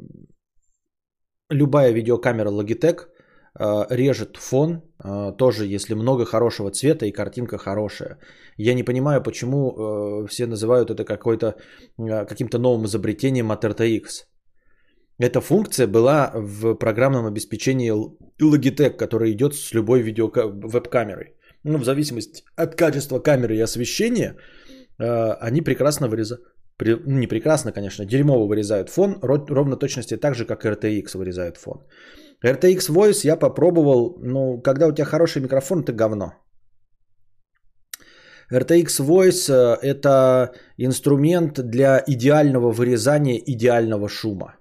[1.50, 3.10] любая видеокамера Logitech
[3.58, 4.82] режет фон,
[5.38, 8.18] тоже если много хорошего цвета и картинка хорошая.
[8.56, 11.56] Я не понимаю, почему все называют это какой-то,
[11.98, 14.26] каким-то новым изобретением от RTX.
[15.20, 17.92] Эта функция была в программном обеспечении
[18.40, 21.34] Logitech, который идет с любой видео веб-камерой.
[21.64, 24.36] Ну, в зависимости от качества камеры и освещения,
[24.98, 26.42] э, они прекрасно вырезают.
[26.80, 31.84] Ну, не прекрасно, конечно, дерьмово вырезают фон, ровно точности так же, как RTX вырезают фон.
[32.44, 36.33] RTX Voice я попробовал, ну, когда у тебя хороший микрофон, это говно.
[38.53, 44.57] RTX Voice э,– это инструмент для идеального вырезания идеального шума.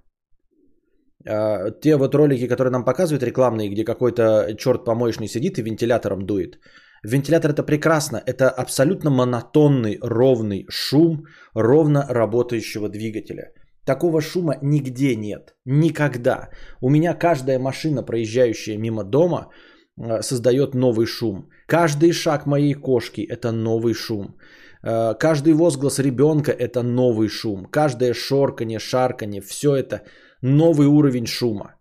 [1.28, 6.26] А, те вот ролики, которые нам показывают рекламные, где какой-то черт помоечный сидит и вентилятором
[6.26, 6.60] дует.
[7.04, 13.54] Вентилятор это прекрасно, это абсолютно монотонный, ровный шум ровно работающего двигателя.
[13.86, 16.50] Такого шума нигде нет, никогда.
[16.82, 19.50] У меня каждая машина, проезжающая мимо дома,
[19.98, 21.50] а, создает новый шум.
[21.68, 24.36] Каждый шаг моей кошки– это новый шум.
[24.84, 27.66] А, каждый возглас ребенка– это новый шум.
[27.66, 30.02] Каждое шорканье, шарканье– все это
[30.42, 31.76] новый уровень шума.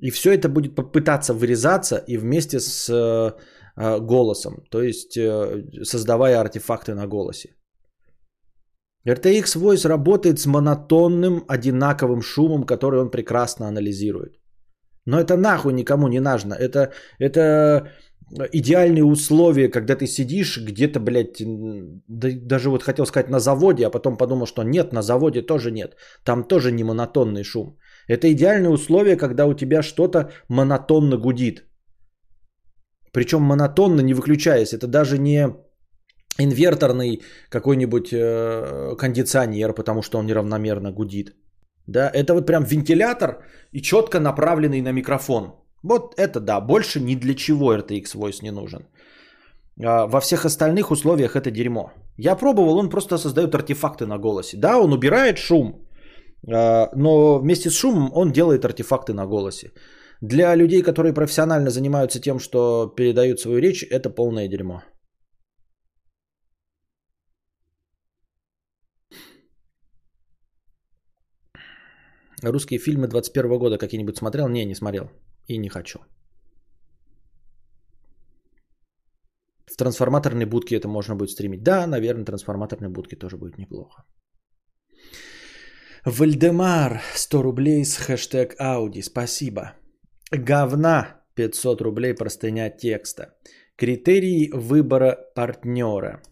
[0.00, 3.32] И все это будет попытаться вырезаться и вместе с э,
[3.76, 7.48] э, голосом, то есть э, создавая артефакты на голосе.
[9.06, 14.38] RTX Voice работает с монотонным одинаковым шумом, который он прекрасно анализирует.
[15.06, 16.54] Но это нахуй никому не нужно.
[16.54, 17.88] Это, это
[18.52, 21.42] идеальные условия, когда ты сидишь где-то, блядь,
[22.46, 25.96] даже вот хотел сказать на заводе, а потом подумал, что нет, на заводе тоже нет.
[26.24, 27.78] Там тоже не монотонный шум.
[28.08, 31.64] Это идеальные условия, когда у тебя что-то монотонно гудит.
[33.12, 34.72] Причем монотонно не выключаясь.
[34.72, 35.48] Это даже не
[36.38, 41.34] инверторный какой-нибудь э, кондиционер, потому что он неравномерно гудит.
[41.86, 45.54] Да, это вот прям вентилятор и четко направленный на микрофон.
[45.82, 48.86] Вот это да, больше ни для чего RTX Voice не нужен.
[49.84, 51.92] А во всех остальных условиях это дерьмо.
[52.18, 54.56] Я пробовал, он просто создает артефакты на голосе.
[54.56, 55.88] Да, он убирает шум,
[56.46, 59.72] а, но вместе с шумом он делает артефакты на голосе.
[60.20, 64.82] Для людей, которые профессионально занимаются тем, что передают свою речь, это полное дерьмо.
[72.42, 74.48] Русские фильмы 21 года какие-нибудь смотрел?
[74.48, 75.10] Не, не смотрел.
[75.48, 75.98] И не хочу.
[79.66, 81.62] В трансформаторной будке это можно будет стримить.
[81.62, 84.04] Да, наверное, трансформаторной будке тоже будет неплохо.
[86.04, 89.02] Вальдемар, 100 рублей с хэштег Ауди.
[89.02, 89.72] Спасибо.
[90.30, 93.34] Говна, 500 рублей простыня текста.
[93.76, 96.22] Критерии выбора партнера.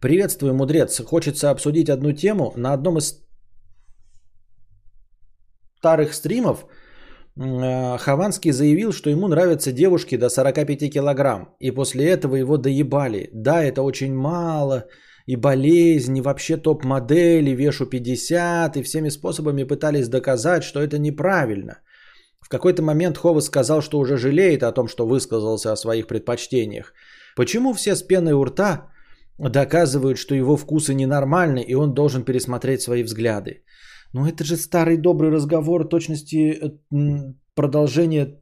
[0.00, 1.00] Приветствую, мудрец.
[1.00, 2.52] Хочется обсудить одну тему.
[2.56, 3.23] На одном из
[5.84, 6.64] старых стримов
[7.36, 11.48] э, Хованский заявил, что ему нравятся девушки до 45 килограмм.
[11.60, 13.28] И после этого его доебали.
[13.32, 14.84] Да, это очень мало.
[15.26, 18.76] И болезнь, и вообще топ-модели, вешу 50.
[18.76, 21.74] И всеми способами пытались доказать, что это неправильно.
[22.40, 26.92] В какой-то момент Хова сказал, что уже жалеет о том, что высказался о своих предпочтениях.
[27.36, 28.90] Почему все с пеной у рта
[29.38, 33.62] доказывают, что его вкусы ненормальны, и он должен пересмотреть свои взгляды?
[34.14, 38.40] Ну это же старый добрый разговор, точности э, продолжение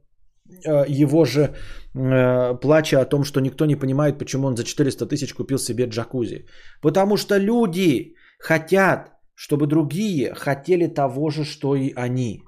[0.65, 5.07] э, его же э, плача о том, что никто не понимает, почему он за 400
[5.07, 6.45] тысяч купил себе джакузи.
[6.81, 12.43] Потому что люди хотят, чтобы другие хотели того же, что и они.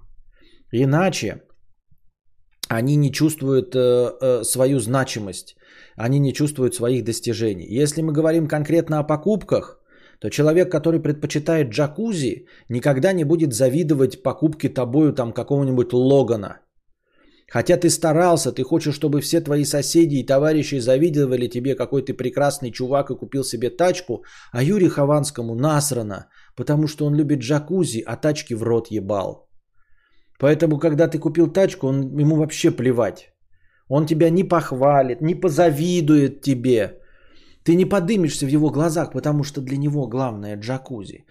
[0.71, 1.41] Иначе
[2.69, 3.75] они не чувствуют
[4.47, 5.55] свою значимость,
[5.95, 7.81] они не чувствуют своих достижений.
[7.81, 9.79] Если мы говорим конкретно о покупках,
[10.19, 16.59] то человек, который предпочитает джакузи, никогда не будет завидовать покупке тобою там какого-нибудь Логана.
[17.47, 22.13] Хотя ты старался, ты хочешь, чтобы все твои соседи и товарищи завидовали тебе, какой ты
[22.13, 28.03] прекрасный чувак и купил себе тачку, а Юрию Хованскому насрано, потому что он любит джакузи,
[28.05, 29.47] а тачки в рот ебал.
[30.39, 33.31] Поэтому, когда ты купил тачку, он, ему вообще плевать.
[33.87, 36.99] Он тебя не похвалит, не позавидует тебе.
[37.65, 41.25] Ты не подымешься в его глазах, потому что для него главное джакузи.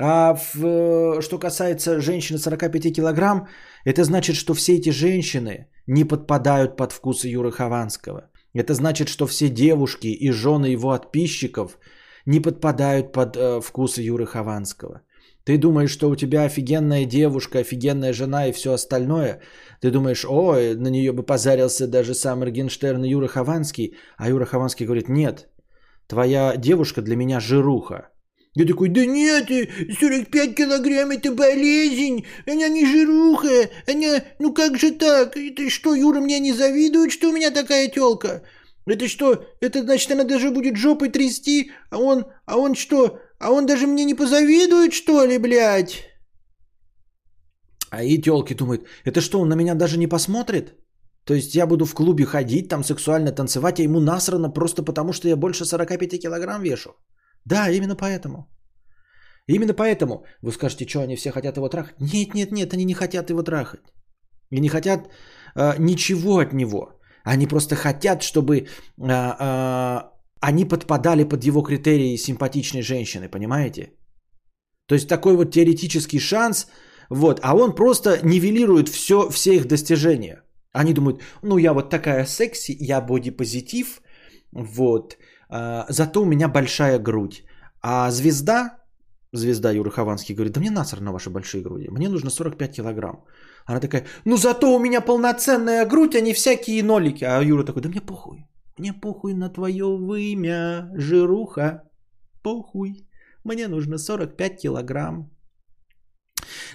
[0.00, 3.46] А в, э, что касается женщины 45 килограмм,
[3.84, 8.30] это значит, что все эти женщины не подпадают под вкусы Юры Хованского.
[8.54, 11.78] Это значит, что все девушки и жены его подписчиков
[12.26, 15.02] не подпадают под э, вкусы Юры Хованского.
[15.44, 19.40] Ты думаешь, что у тебя офигенная девушка, офигенная жена и все остальное.
[19.82, 23.94] Ты думаешь, о, на нее бы позарился даже сам Моргенштерн и Юра Хованский.
[24.16, 25.48] А Юра Хованский говорит, нет,
[26.06, 28.10] твоя девушка для меня жируха.
[28.54, 29.48] Я такой, да нет,
[30.00, 36.20] 45 килограмм это болезнь, она не жируха, она, ну как же так, это что, Юра
[36.20, 38.44] мне не завидует, что у меня такая телка?
[38.86, 43.50] Это что, это значит она даже будет жопой трясти, а он, а он что, а
[43.50, 46.04] он даже мне не позавидует, что ли, блядь?
[47.90, 50.74] А и телки думают, это что, он на меня даже не посмотрит?
[51.24, 55.12] То есть я буду в клубе ходить, там сексуально танцевать, а ему насрано просто потому,
[55.12, 56.90] что я больше 45 килограмм вешу.
[57.44, 58.46] Да, именно поэтому.
[59.48, 62.00] Именно поэтому вы скажете, что они все хотят его трахать.
[62.00, 63.80] Нет, нет, нет, они не хотят его трахать.
[64.50, 65.08] И не хотят
[65.54, 67.00] э, ничего от него.
[67.24, 68.66] Они просто хотят, чтобы э,
[68.98, 70.00] э,
[70.40, 73.92] они подпадали под его критерии симпатичной женщины, понимаете?
[74.86, 76.66] То есть такой вот теоретический шанс,
[77.10, 80.42] вот, а он просто нивелирует все, все их достижения.
[80.74, 84.02] Они думают, ну я вот такая секси, я бодипозитив,
[84.52, 85.16] вот,
[85.48, 87.44] а, зато у меня большая грудь.
[87.80, 88.78] А звезда,
[89.32, 93.24] звезда Юры Хованский говорит, да мне наср на ваши большие груди, мне нужно 45 килограмм.
[93.66, 97.24] Она такая, ну зато у меня полноценная грудь, а не всякие нолики.
[97.24, 101.82] А Юра такой, да мне похуй, мне похуй на твое вымя, жируха,
[102.42, 103.06] похуй.
[103.44, 105.30] Мне нужно 45 килограмм.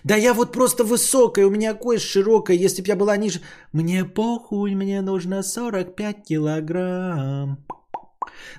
[0.03, 3.41] Да я вот просто высокая, у меня кость широкая, если бы я была ниже...
[3.72, 7.65] Мне похуй, мне нужно 45 килограмм.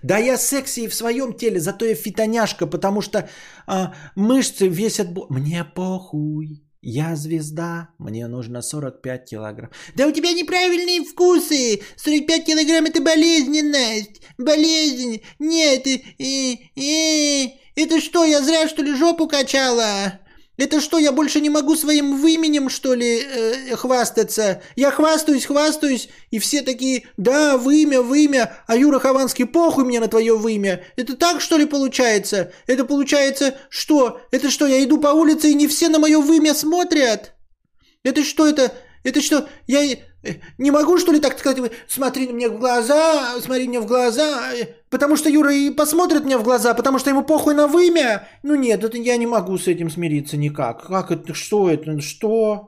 [0.03, 3.29] Да я секси в своем теле, зато я фитоняшка, потому что
[3.67, 5.09] а, мышцы весят...
[5.29, 9.71] Мне похуй, я звезда, мне нужно 45 килограмм.
[9.95, 11.83] Да у тебя неправильные вкусы.
[11.97, 14.23] 45 килограмм это болезненность.
[14.39, 15.21] Болезнь.
[15.39, 20.21] Нет, э, э, это что, я зря что ли жопу качала?
[20.61, 24.61] Это что, я больше не могу своим выменем, что ли, э, хвастаться?
[24.77, 30.09] Я хвастаюсь, хвастаюсь, и все такие, да, вымя, вымя, а Юра Хованский, похуй мне на
[30.09, 30.85] твое вымя.
[30.97, 32.53] Это так, что ли, получается?
[32.67, 34.21] Это получается, что?
[34.33, 37.33] Это что, я иду по улице, и не все на мое вымя смотрят?
[38.03, 38.71] Это что это?
[39.03, 39.97] Это что, я
[40.59, 44.67] не могу, что ли, так сказать, смотри мне в глаза, смотри мне в глаза, э,
[44.91, 48.29] потому что Юра и посмотрит мне в глаза, потому что ему похуй на вымя?
[48.43, 50.87] Ну нет, это я не могу с этим смириться никак.
[50.87, 52.67] Как это, что это, что?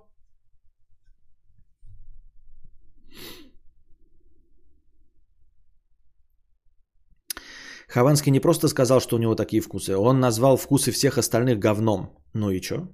[7.89, 12.17] Хованский не просто сказал, что у него такие вкусы, он назвал вкусы всех остальных говном.
[12.33, 12.89] Ну и что?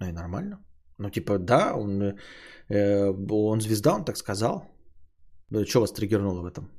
[0.00, 0.58] Ну и нормально.
[0.98, 2.16] Ну типа да, он Э,
[2.68, 4.64] он звезда, он так сказал.
[5.66, 6.70] Что вас триггернуло в этом?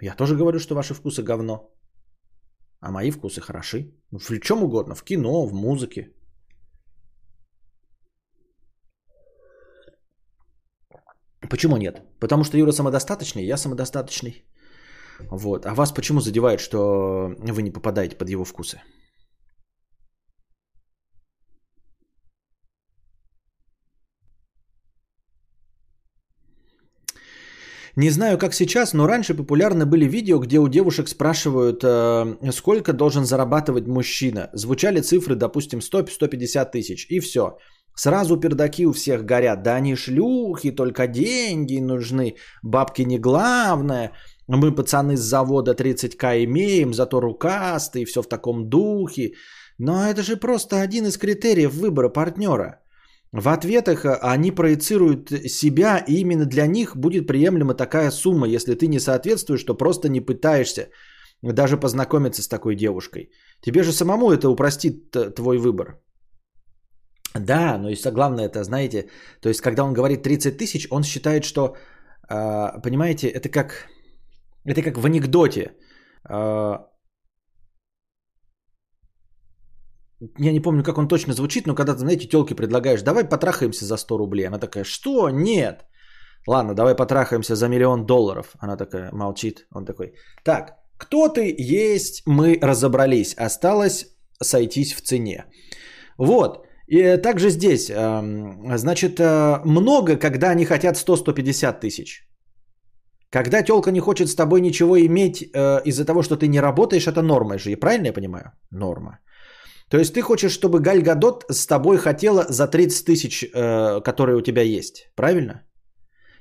[0.00, 1.72] Я тоже говорю, что ваши вкусы говно.
[2.80, 3.94] А мои вкусы хороши.
[4.10, 4.94] Ну, в чем угодно.
[4.94, 6.12] В кино, в музыке.
[11.50, 12.02] Почему нет?
[12.20, 14.44] Потому что Юра самодостаточный, я самодостаточный.
[15.30, 15.66] Вот.
[15.66, 18.80] А вас почему задевает, что вы не попадаете под его вкусы?
[27.96, 32.92] Не знаю, как сейчас, но раньше популярны были видео, где у девушек спрашивают, э, сколько
[32.92, 34.50] должен зарабатывать мужчина.
[34.52, 37.56] Звучали цифры, допустим, 100-150 тысяч, и все.
[37.94, 39.62] Сразу пердаки у всех горят.
[39.62, 42.36] Да они шлюхи, только деньги нужны.
[42.62, 44.12] Бабки не главное.
[44.46, 49.32] Мы, пацаны с завода 30к имеем, зато рукастые, все в таком духе.
[49.78, 52.80] Но это же просто один из критериев выбора партнера.
[53.36, 58.74] В ответах э, они проецируют себя, и именно для них будет приемлема такая сумма, если
[58.74, 60.88] ты не соответствуешь, то просто не пытаешься
[61.42, 63.30] даже познакомиться с такой девушкой.
[63.60, 66.00] Тебе же самому это упростит твой выбор.
[67.34, 69.10] Да, но и главное это, знаете,
[69.42, 71.76] то есть когда он говорит 30 тысяч, он считает, что,
[72.28, 73.86] а, понимаете, это как,
[74.64, 75.72] это как в анекдоте.
[76.24, 76.86] А,
[80.38, 83.84] я не помню, как он точно звучит, но когда ты, знаете, телке предлагаешь, давай потрахаемся
[83.84, 84.46] за 100 рублей.
[84.46, 85.30] Она такая, что?
[85.30, 85.84] Нет.
[86.46, 88.54] Ладно, давай потрахаемся за миллион долларов.
[88.58, 89.66] Она такая молчит.
[89.74, 90.14] Он такой,
[90.44, 93.34] так, кто ты есть, мы разобрались.
[93.34, 94.06] Осталось
[94.42, 95.44] сойтись в цене.
[96.18, 96.64] Вот.
[96.86, 97.90] И также здесь,
[98.76, 102.22] значит, э, много, когда они хотят 100-150 тысяч.
[103.30, 107.08] Когда телка не хочет с тобой ничего иметь э, из-за того, что ты не работаешь,
[107.08, 107.72] это норма же.
[107.72, 108.52] И правильно я понимаю?
[108.70, 109.18] Норма.
[109.90, 114.36] То есть ты хочешь, чтобы Галь Гадот с тобой хотела за 30 тысяч, э, которые
[114.36, 115.10] у тебя есть.
[115.14, 115.62] Правильно?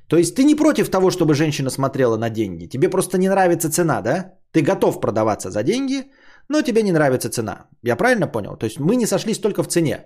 [0.08, 2.68] То есть ты не против того, чтобы женщина смотрела на деньги.
[2.68, 4.34] Тебе просто не нравится цена, да?
[4.52, 6.06] Ты готов продаваться за деньги,
[6.50, 7.68] но тебе не нравится цена.
[7.84, 8.58] Я правильно понял?
[8.58, 10.06] То есть мы не сошлись только в цене.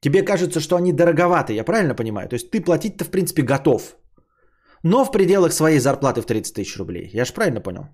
[0.00, 2.28] Тебе кажется, что они дороговаты, я правильно понимаю?
[2.28, 3.96] То есть ты платить-то в принципе готов.
[4.82, 7.10] Но в пределах своей зарплаты в 30 тысяч рублей.
[7.12, 7.88] Я же правильно понял?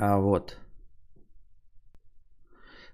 [0.00, 0.56] А вот.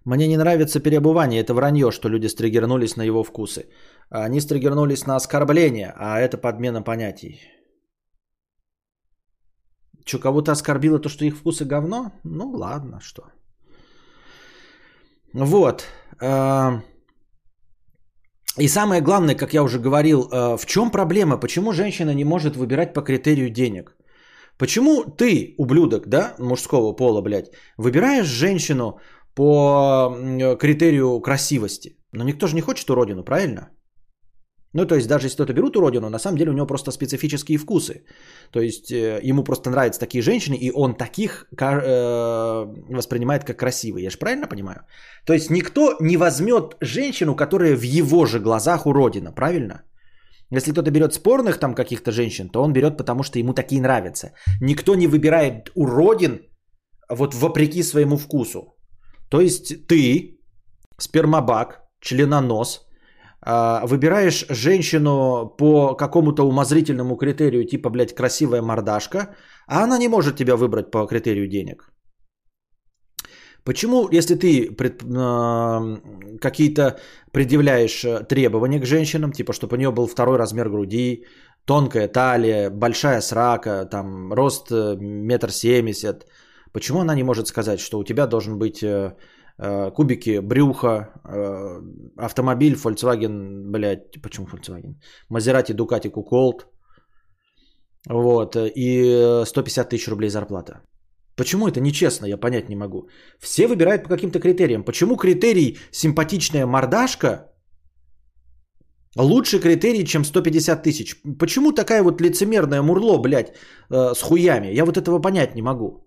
[0.05, 1.41] Мне не нравится переобувание.
[1.41, 3.67] Это вранье, что люди стригернулись на его вкусы.
[4.11, 7.41] Они стригернулись на оскорбление, а это подмена понятий.
[10.05, 12.13] Что, кого-то оскорбило то, что их вкусы говно?
[12.25, 13.23] Ну ладно, что.
[15.33, 15.85] Вот.
[16.21, 16.83] А,
[18.59, 21.41] и самое главное, как я уже говорил, а, в чем проблема?
[21.41, 23.97] Почему женщина не может выбирать по критерию денег?
[24.59, 28.99] Почему ты, ублюдок, да, мужского пола, блядь, выбираешь женщину
[29.35, 30.17] по
[30.59, 31.99] критерию красивости?
[32.13, 33.69] Но никто же не хочет уродину, правильно?
[34.77, 37.59] Ну, то есть, даже если кто-то берут уродину, на самом деле у него просто специфические
[37.59, 38.05] вкусы.
[38.51, 44.05] То есть, э, ему просто нравятся такие женщины, и он таких э, воспринимает как красивые.
[44.05, 44.81] Я же правильно понимаю?
[45.25, 49.83] То есть, никто не возьмет женщину, которая в его же глазах уродина, правильно?
[50.51, 54.33] Если кто-то берет спорных там каких-то женщин, то он берет, потому что ему такие нравятся.
[54.61, 56.41] Никто не выбирает уродин
[57.09, 58.77] вот вопреки своему вкусу.
[59.31, 60.39] То есть ты,
[60.99, 62.87] спермобак, членонос,
[63.43, 69.35] а, выбираешь женщину по какому-то умозрительному критерию, типа, блядь, красивая мордашка,
[69.67, 71.93] а она не может тебя выбрать по критерию денег.
[73.67, 76.97] Почему, если ты пред, э, какие-то
[77.33, 81.25] предъявляешь э, требования к женщинам, типа, чтобы у нее был второй размер груди,
[81.65, 86.27] тонкая талия, большая срака, там, рост э, метр семьдесят,
[86.73, 89.17] почему она не может сказать, что у тебя должен быть э,
[89.59, 91.81] э, кубики брюха, э,
[92.19, 94.95] автомобиль Volkswagen, блядь, почему Volkswagen?
[95.29, 96.67] Maserati Ducati Colt,
[98.09, 100.83] вот, и 150 тысяч рублей зарплата.
[101.37, 103.09] Почему это нечестно, я понять не могу.
[103.39, 104.85] Все выбирают по каким-то критериям.
[104.85, 107.53] Почему критерий симпатичная мордашка
[109.17, 111.17] лучше критерий, чем 150 тысяч?
[111.39, 113.55] Почему такая вот лицемерная мурло, блядь,
[113.91, 114.73] э, с хуями?
[114.75, 116.07] Я вот этого понять не могу.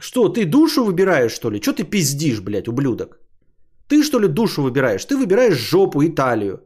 [0.00, 1.60] Что, ты душу выбираешь, что ли?
[1.60, 3.20] Что ты пиздишь, блядь, ублюдок?
[3.88, 5.04] Ты, что ли, душу выбираешь?
[5.04, 6.58] Ты выбираешь жопу и талию.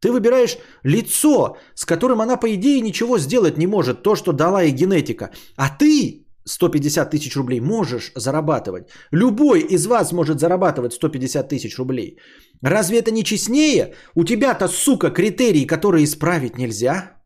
[0.00, 4.02] Ты выбираешь лицо, с которым она, по идее, ничего сделать не может.
[4.02, 5.30] То, что дала ей генетика.
[5.56, 8.88] А ты 150 тысяч рублей можешь зарабатывать.
[9.12, 12.18] Любой из вас может зарабатывать 150 тысяч рублей.
[12.62, 13.94] Разве это не честнее?
[14.14, 17.16] У тебя-то, сука, критерии, которые исправить нельзя.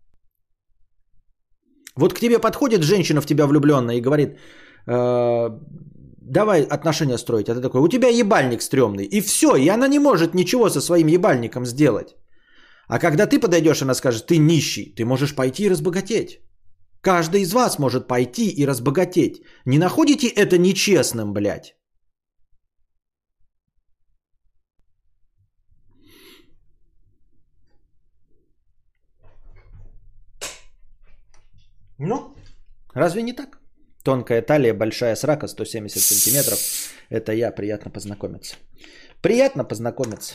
[1.96, 4.38] Вот к тебе подходит женщина в тебя влюбленная и говорит,
[4.88, 5.48] э,
[6.20, 7.48] давай отношения строить.
[7.48, 9.04] А ты такой, у тебя ебальник стрёмный.
[9.04, 12.16] И все, и она не может ничего со своим ебальником сделать.
[12.88, 16.40] А когда ты подойдешь, она скажет, ты нищий, ты можешь пойти и разбогатеть.
[17.00, 19.42] Каждый из вас может пойти и разбогатеть.
[19.66, 21.74] Не находите это нечестным, блядь?
[31.98, 32.34] Ну,
[32.94, 33.58] разве не так?
[34.02, 36.58] Тонкая талия, большая срака, 170 сантиметров.
[37.08, 38.56] Это я, приятно познакомиться.
[39.22, 40.34] Приятно познакомиться.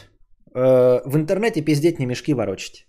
[0.54, 2.86] Э, в интернете пиздеть не мешки ворочать.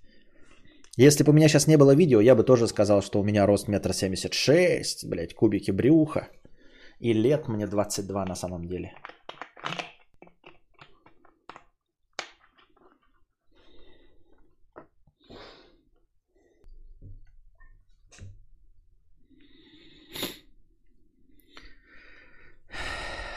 [0.96, 3.46] Если бы у меня сейчас не было видео, я бы тоже сказал, что у меня
[3.46, 6.28] рост метр семьдесят шесть, блядь, кубики брюха.
[6.98, 8.92] И лет мне 22 на самом деле.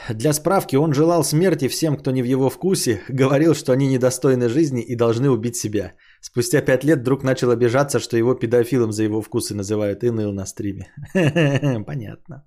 [0.09, 4.49] Для справки, он желал смерти всем, кто не в его вкусе, говорил, что они недостойны
[4.49, 5.93] жизни и должны убить себя.
[6.21, 10.33] Спустя пять лет вдруг начал обижаться, что его педофилом за его вкусы называют и ныл
[10.33, 10.87] на стриме.
[11.85, 12.43] Понятно.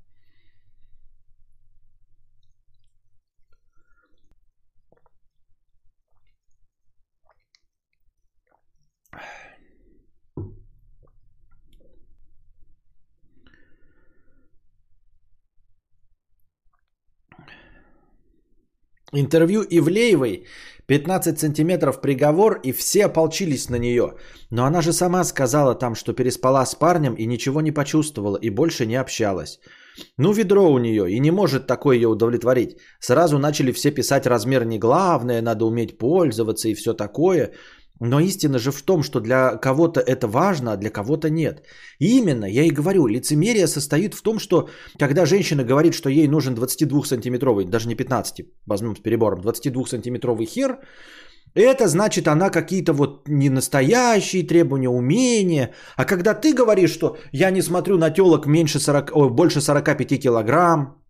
[19.19, 20.47] Интервью Ивлеевой
[20.87, 24.15] 15 сантиметров приговор, и все ополчились на нее.
[24.51, 28.51] Но она же сама сказала там, что переспала с парнем и ничего не почувствовала, и
[28.51, 29.59] больше не общалась.
[30.19, 32.77] Ну, ведро у нее, и не может такое ее удовлетворить.
[33.01, 37.53] Сразу начали все писать размер не главное, надо уметь пользоваться и все такое.
[38.01, 41.63] Но истина же в том, что для кого-то это важно, а для кого-то нет.
[41.99, 44.69] И именно, я и говорю, лицемерие состоит в том, что
[44.99, 50.79] когда женщина говорит, что ей нужен 22-сантиметровый, даже не 15, возьмем с перебором, 22-сантиметровый хер,
[51.55, 55.73] это значит, она какие-то вот не настоящие требования, умения.
[55.97, 60.21] А когда ты говоришь, что я не смотрю на телок меньше 40, о, больше 45
[60.21, 61.03] килограмм,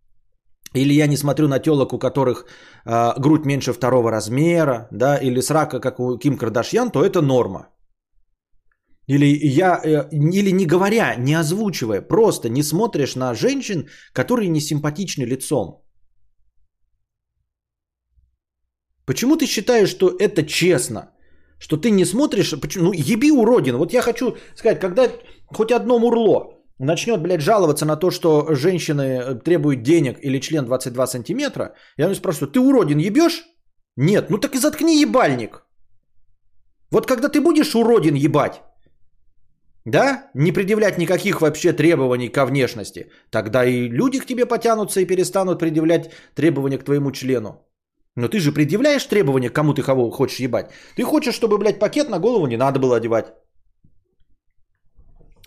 [0.74, 2.46] или я не смотрю на телок, у которых
[2.84, 7.68] э, грудь меньше второго размера, да, или срака, как у Ким Кардашьян, то это норма.
[9.08, 14.60] Или я, э, или не говоря, не озвучивая, просто не смотришь на женщин, которые не
[14.60, 15.82] симпатичны лицом.
[19.06, 21.12] Почему ты считаешь, что это честно?
[21.58, 23.76] Что ты не смотришь, ну еби уродин.
[23.76, 25.08] Вот я хочу сказать, когда
[25.46, 30.64] хоть одно мурло начнет, блядь, жаловаться на то, что женщины э, требуют денег или член
[30.64, 33.44] 22 сантиметра, я у спрашиваю, ты уродин ебешь?
[33.96, 35.62] Нет, ну так и заткни ебальник.
[36.90, 38.62] Вот когда ты будешь уродин ебать,
[39.84, 45.06] да, не предъявлять никаких вообще требований ко внешности, тогда и люди к тебе потянутся и
[45.06, 47.66] перестанут предъявлять требования к твоему члену.
[48.16, 50.70] Но ты же предъявляешь требования, кому ты кого хочешь ебать.
[50.96, 53.26] Ты хочешь, чтобы, блядь, пакет на голову не надо было одевать.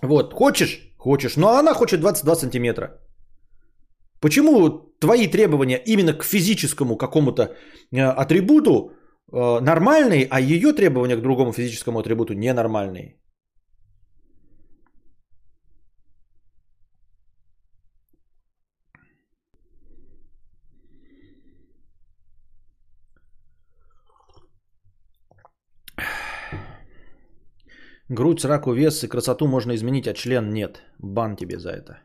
[0.02, 0.89] Вот, хочешь?
[1.00, 1.38] Хочешь.
[1.38, 3.00] Но она хочет 22 сантиметра.
[4.20, 4.70] Почему
[5.00, 7.42] твои требования именно к физическому какому-то
[7.92, 8.92] э, атрибуту
[9.32, 13.19] э, нормальные, а ее требования к другому физическому атрибуту ненормальные?
[28.10, 30.82] Грудь, сраку, вес и красоту можно изменить, а член нет.
[31.00, 32.00] Бан тебе за это.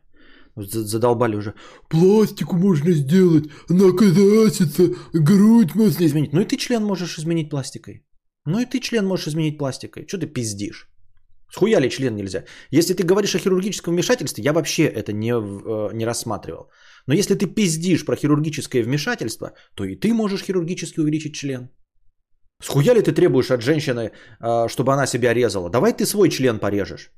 [0.56, 1.54] Задолбали уже.
[1.88, 3.90] Пластику можно сделать, она
[5.12, 6.32] грудь можно изменить.
[6.32, 8.04] Ну и ты член можешь изменить пластикой.
[8.46, 10.06] Ну и ты член можешь изменить пластикой.
[10.06, 10.88] Что ты пиздишь?
[11.50, 12.44] Схуя ли член нельзя?
[12.70, 16.70] Если ты говоришь о хирургическом вмешательстве, я вообще это не, э, не рассматривал.
[17.06, 21.70] Но если ты пиздишь про хирургическое вмешательство, то и ты можешь хирургически увеличить член.
[22.64, 24.10] Схуя ли ты требуешь от женщины,
[24.40, 25.70] а, чтобы она себя резала?
[25.70, 27.10] Давай ты свой член порежешь.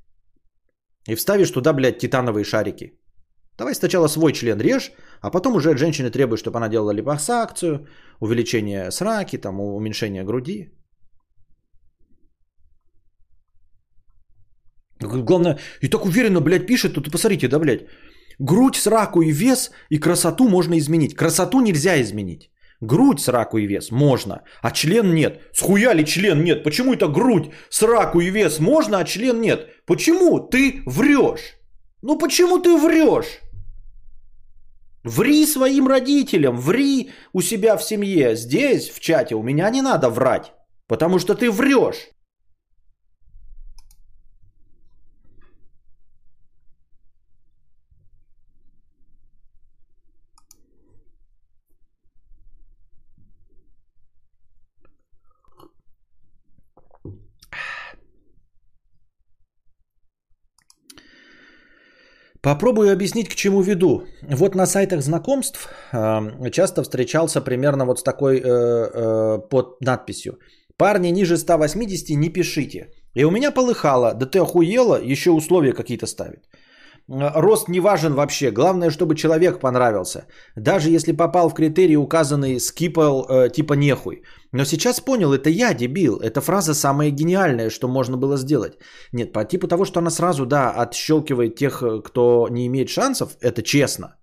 [1.09, 2.99] И вставишь туда, блядь, титановые шарики.
[3.59, 7.87] Давай сначала свой член режь, а потом уже от женщины требуешь, чтобы она делала липосакцию,
[8.21, 10.73] увеличение сраки, там, уменьшение груди.
[15.01, 17.87] Главное, и так уверенно, блядь, пишет, тут посмотрите, да, блядь.
[18.41, 21.15] Грудь, сраку и вес и красоту можно изменить.
[21.15, 22.51] Красоту нельзя изменить.
[22.81, 25.41] Грудь, сраку и вес можно, а член нет.
[25.55, 26.63] Схуя ли член нет?
[26.63, 29.69] Почему это грудь, сраку и вес можно, а член нет?
[29.87, 31.57] Почему ты врешь?
[32.03, 33.41] Ну почему ты врешь?
[35.05, 38.37] Ври своим родителям, ври у себя в семье.
[38.37, 40.53] Здесь, в чате, у меня не надо врать,
[40.89, 42.09] потому что ты врешь.
[62.47, 64.05] Попробую объяснить, к чему веду.
[64.23, 70.39] Вот на сайтах знакомств э, часто встречался примерно вот с такой э, э, под надписью.
[70.77, 72.87] Парни ниже 180 не пишите.
[73.17, 74.15] И у меня полыхало.
[74.15, 76.45] Да ты охуела, еще условия какие-то ставит.
[77.09, 78.51] Рост не важен вообще.
[78.51, 80.27] Главное, чтобы человек понравился.
[80.57, 84.23] Даже если попал в критерии, указанные, скипал э, типа нехуй.
[84.53, 86.19] Но сейчас понял, это я дебил.
[86.21, 88.73] Эта фраза самая гениальная, что можно было сделать.
[89.13, 93.37] Нет, по типу того, что она сразу, да, отщелкивает тех, э, кто не имеет шансов,
[93.41, 94.17] это честно.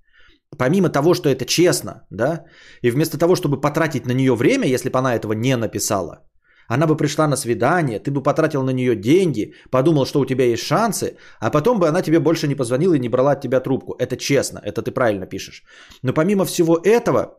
[0.58, 2.46] Помимо того, что это честно, да,
[2.82, 6.20] и вместо того, чтобы потратить на нее время, если бы она этого не написала,
[6.68, 10.46] она бы пришла на свидание, ты бы потратил на нее деньги, подумал, что у тебя
[10.46, 13.60] есть шансы, а потом бы она тебе больше не позвонила и не брала от тебя
[13.60, 13.96] трубку.
[14.00, 15.64] Это честно, это ты правильно пишешь.
[16.02, 17.38] Но помимо всего этого,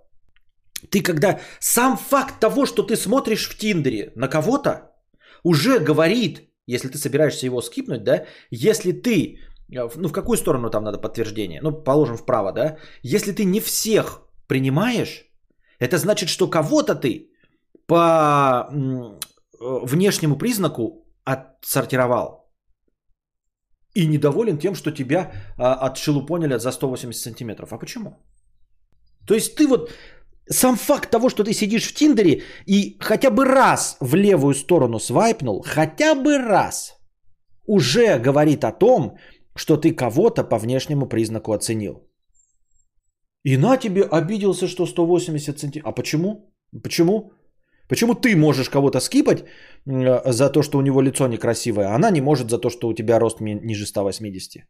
[0.91, 4.91] ты когда сам факт того, что ты смотришь в Тиндере на кого-то,
[5.43, 9.39] уже говорит, если ты собираешься его скипнуть, да, если ты,
[9.73, 13.61] э, ну в какую сторону там надо подтверждение, ну положим вправо, да, если ты не
[13.61, 15.27] всех принимаешь,
[15.79, 17.31] это значит, что кого-то ты
[17.87, 19.19] по э,
[19.61, 22.45] внешнему признаку отсортировал.
[23.95, 27.73] И недоволен тем, что тебя а, отшелупонили за 180 сантиметров.
[27.73, 28.11] А почему?
[29.27, 29.91] То есть ты вот
[30.51, 34.99] сам факт того, что ты сидишь в Тиндере и хотя бы раз в левую сторону
[34.99, 36.99] свайпнул, хотя бы раз,
[37.67, 39.17] уже говорит о том,
[39.57, 42.03] что ты кого-то по внешнему признаку оценил.
[43.45, 45.93] И на тебе обиделся, что 180 сантиметров.
[45.93, 46.55] А почему?
[46.83, 47.33] Почему?
[47.89, 49.45] Почему ты можешь кого-то скипать
[49.85, 52.95] за то, что у него лицо некрасивое, а она не может за то, что у
[52.95, 54.65] тебя рост ниже 180?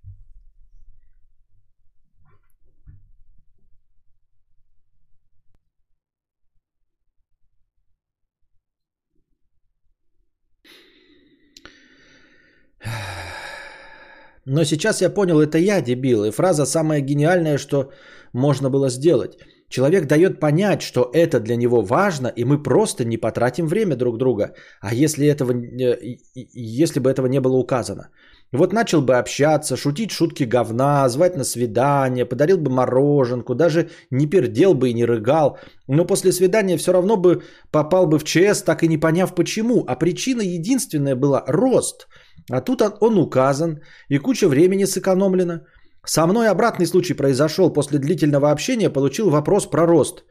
[14.47, 16.25] Но сейчас я понял, это я дебил.
[16.25, 17.93] И фраза самая гениальная, что
[18.35, 19.39] можно было сделать.
[19.69, 24.19] Человек дает понять, что это для него важно, и мы просто не потратим время друг
[24.19, 24.55] друга.
[24.81, 28.09] А если, этого, э, если бы этого не было указано?
[28.53, 34.29] Вот начал бы общаться, шутить шутки говна, звать на свидание, подарил бы мороженку, даже не
[34.29, 35.59] пердел бы и не рыгал.
[35.89, 37.43] Но после свидания все равно бы
[37.73, 39.85] попал бы в ЧС, так и не поняв почему.
[39.89, 42.07] А причина единственная была рост.
[42.51, 45.63] А тут он указан, и куча времени сэкономлена.
[46.07, 47.73] Со мной обратный случай произошел.
[47.73, 50.25] После длительного общения получил вопрос про рост.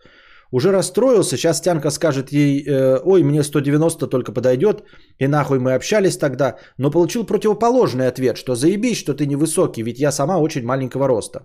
[0.51, 4.83] Уже расстроился, сейчас Тянка скажет ей, э, ой, мне 190 только подойдет,
[5.17, 9.99] и нахуй мы общались тогда, но получил противоположный ответ, что заебись, что ты невысокий, ведь
[9.99, 11.39] я сама очень маленького роста.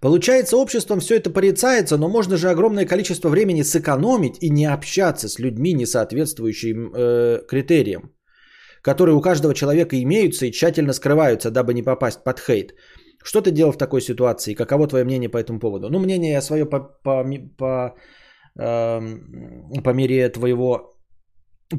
[0.00, 5.28] Получается, обществом все это порицается, но можно же огромное количество времени сэкономить и не общаться
[5.28, 8.15] с людьми, не соответствующими э, критериям
[8.86, 12.74] которые у каждого человека имеются и тщательно скрываются, дабы не попасть под хейт.
[13.24, 14.54] Что ты делал в такой ситуации?
[14.54, 15.88] Каково твое мнение по этому поводу?
[15.90, 17.24] Ну, мнение я свое по, по,
[17.58, 17.94] по,
[18.60, 20.96] э, по мере твоего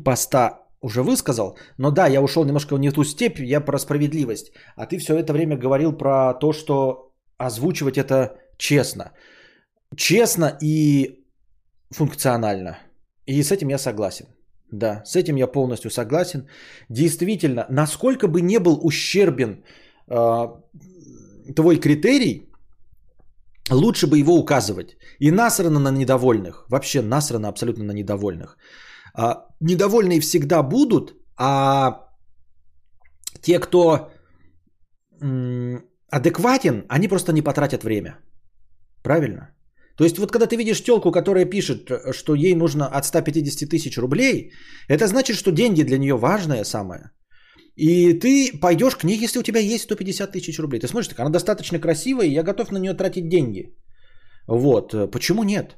[0.04, 1.58] поста уже высказал.
[1.78, 4.52] Но да, я ушел немножко в не ту степь, я про справедливость.
[4.76, 9.12] А ты все это время говорил про то, что озвучивать это честно.
[9.96, 11.26] Честно и
[11.90, 12.80] функционально.
[13.26, 14.26] И с этим я согласен.
[14.72, 16.48] Да, с этим я полностью согласен.
[16.90, 19.64] Действительно, насколько бы не был ущербен
[20.10, 20.48] э,
[21.56, 22.50] твой критерий,
[23.72, 24.98] лучше бы его указывать.
[25.20, 26.66] И насрано на недовольных.
[26.70, 28.58] Вообще насрано абсолютно на недовольных.
[29.14, 32.08] А, недовольные всегда будут, а
[33.42, 34.12] те, кто
[35.22, 38.18] м, адекватен, они просто не потратят время.
[39.04, 39.57] Правильно?
[39.98, 43.70] То есть вот когда ты видишь телку, которая пишет, э, что ей нужно от 150
[43.70, 44.52] тысяч рублей,
[44.88, 47.12] это значит, что деньги для нее важное самое.
[47.76, 50.80] И ты пойдешь к ней, если у тебя есть 150 тысяч рублей.
[50.80, 53.76] Ты смотришь, так она достаточно красивая, и я готов на нее тратить деньги.
[54.48, 55.12] Вот.
[55.12, 55.78] Почему нет?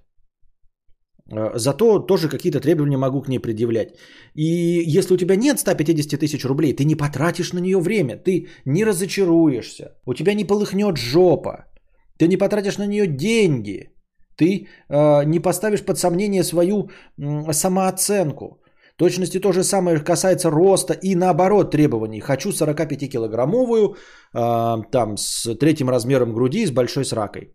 [1.32, 3.95] Э, зато тоже какие-то требования могу к ней предъявлять.
[4.36, 8.47] И если у тебя нет 150 тысяч рублей, ты не потратишь на нее время, ты
[8.65, 11.65] не разочаруешься, у тебя не полыхнет жопа,
[12.17, 13.93] ты не потратишь на нее деньги,
[14.39, 18.45] ты э, не поставишь под сомнение свою э, самооценку.
[18.97, 22.21] Точности то же самое касается роста и наоборот требований.
[22.21, 23.95] Хочу 45-килограммовую,
[24.33, 27.53] э, там с третьим размером груди, с большой сракой.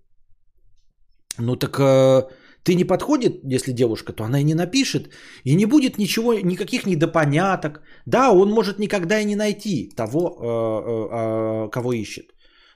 [1.38, 1.78] Ну так...
[1.78, 2.28] Э,
[2.64, 5.10] ты не подходит, если девушка, то она и не напишет,
[5.44, 7.82] и не будет ничего, никаких недопоняток.
[8.06, 12.24] Да, он может никогда и не найти того, э, э, э, кого ищет.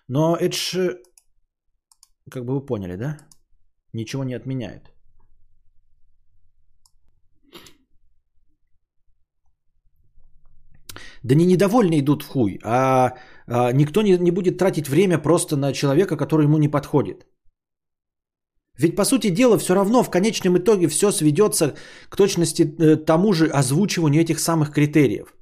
[0.09, 1.03] Но это же,
[2.31, 3.28] как бы вы поняли, да?
[3.93, 4.93] Ничего не отменяет.
[11.25, 13.15] Да не недовольны идут в хуй, а,
[13.47, 17.27] а никто не, не будет тратить время просто на человека, который ему не подходит.
[18.79, 21.75] Ведь, по сути дела, все равно в конечном итоге все сведется
[22.09, 25.35] к точности э, тому же озвучиванию этих самых критериев.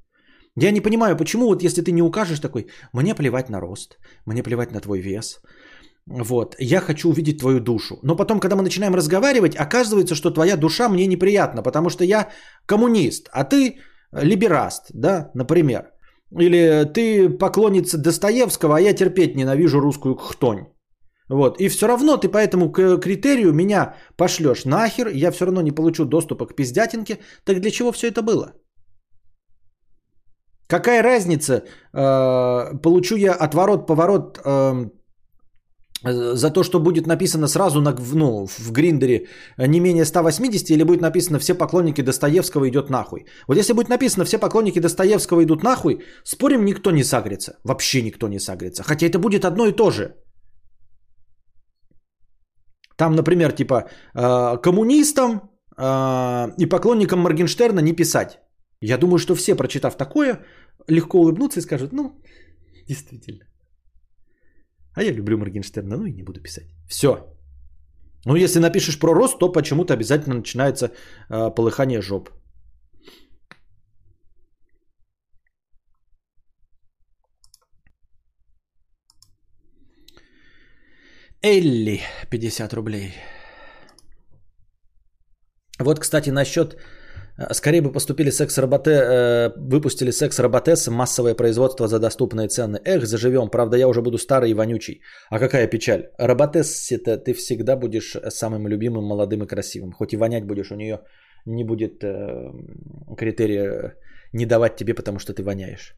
[0.59, 4.41] Я не понимаю, почему вот если ты не укажешь такой, мне плевать на рост, мне
[4.41, 5.39] плевать на твой вес,
[6.07, 7.99] вот, я хочу увидеть твою душу.
[8.03, 12.29] Но потом, когда мы начинаем разговаривать, оказывается, что твоя душа мне неприятна, потому что я
[12.65, 13.79] коммунист, а ты
[14.13, 15.91] либераст, да, например.
[16.39, 20.67] Или ты поклонница Достоевского, а я терпеть ненавижу русскую хтонь.
[21.29, 21.59] Вот.
[21.59, 26.05] И все равно ты по этому критерию меня пошлешь нахер, я все равно не получу
[26.05, 27.17] доступа к пиздятинке.
[27.43, 28.53] Так для чего все это было?
[30.67, 34.89] Какая разница, э, получу я отворот-поворот э,
[36.03, 39.27] за то, что будет написано сразу на, ну, в гриндере
[39.57, 43.25] не менее 180, или будет написано «Все поклонники Достоевского идет нахуй».
[43.47, 47.59] Вот если будет написано «Все поклонники Достоевского идут нахуй», спорим, никто не сагрится.
[47.63, 48.83] Вообще никто не сагрится.
[48.83, 50.15] Хотя это будет одно и то же.
[52.97, 55.41] Там, например, типа э, коммунистам
[55.77, 58.39] э, и поклонникам Моргенштерна не писать.
[58.81, 60.39] Я думаю, что все, прочитав такое,
[60.87, 62.11] легко улыбнутся и скажут, ну,
[62.87, 63.45] действительно.
[64.97, 66.65] А я люблю Моргенштерна, ну и не буду писать.
[66.89, 67.07] Все.
[68.25, 70.91] Ну, если напишешь про рост, то почему-то обязательно начинается
[71.29, 72.29] э, полыхание жоп.
[81.43, 83.13] Элли, 50 рублей.
[85.79, 86.75] Вот, кстати, насчет...
[87.37, 92.79] Э, скорее бы поступили секс-роботе, э, выпустили секс-роботес, массовое производство за доступные цены.
[92.85, 93.49] Эх, заживем.
[93.49, 95.01] Правда, я уже буду старый и вонючий.
[95.29, 96.09] А какая печаль.
[96.17, 99.91] роботес это ты всегда будешь самым любимым, молодым и красивым.
[99.91, 100.99] Хоть и вонять будешь, у нее
[101.45, 102.51] не будет э,
[103.17, 103.95] критерия
[104.33, 105.95] не давать тебе, потому что ты воняешь.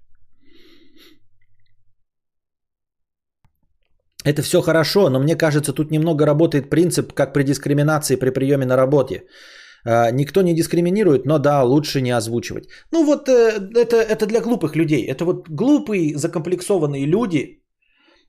[4.26, 8.66] Это все хорошо, но мне кажется, тут немного работает принцип, как при дискриминации при приеме
[8.66, 9.24] на работе.
[9.86, 12.67] А, никто не дискриминирует, но да, лучше не озвучивать.
[12.91, 15.05] Ну вот э, это, это для глупых людей.
[15.05, 17.63] Это вот глупые, закомплексованные люди,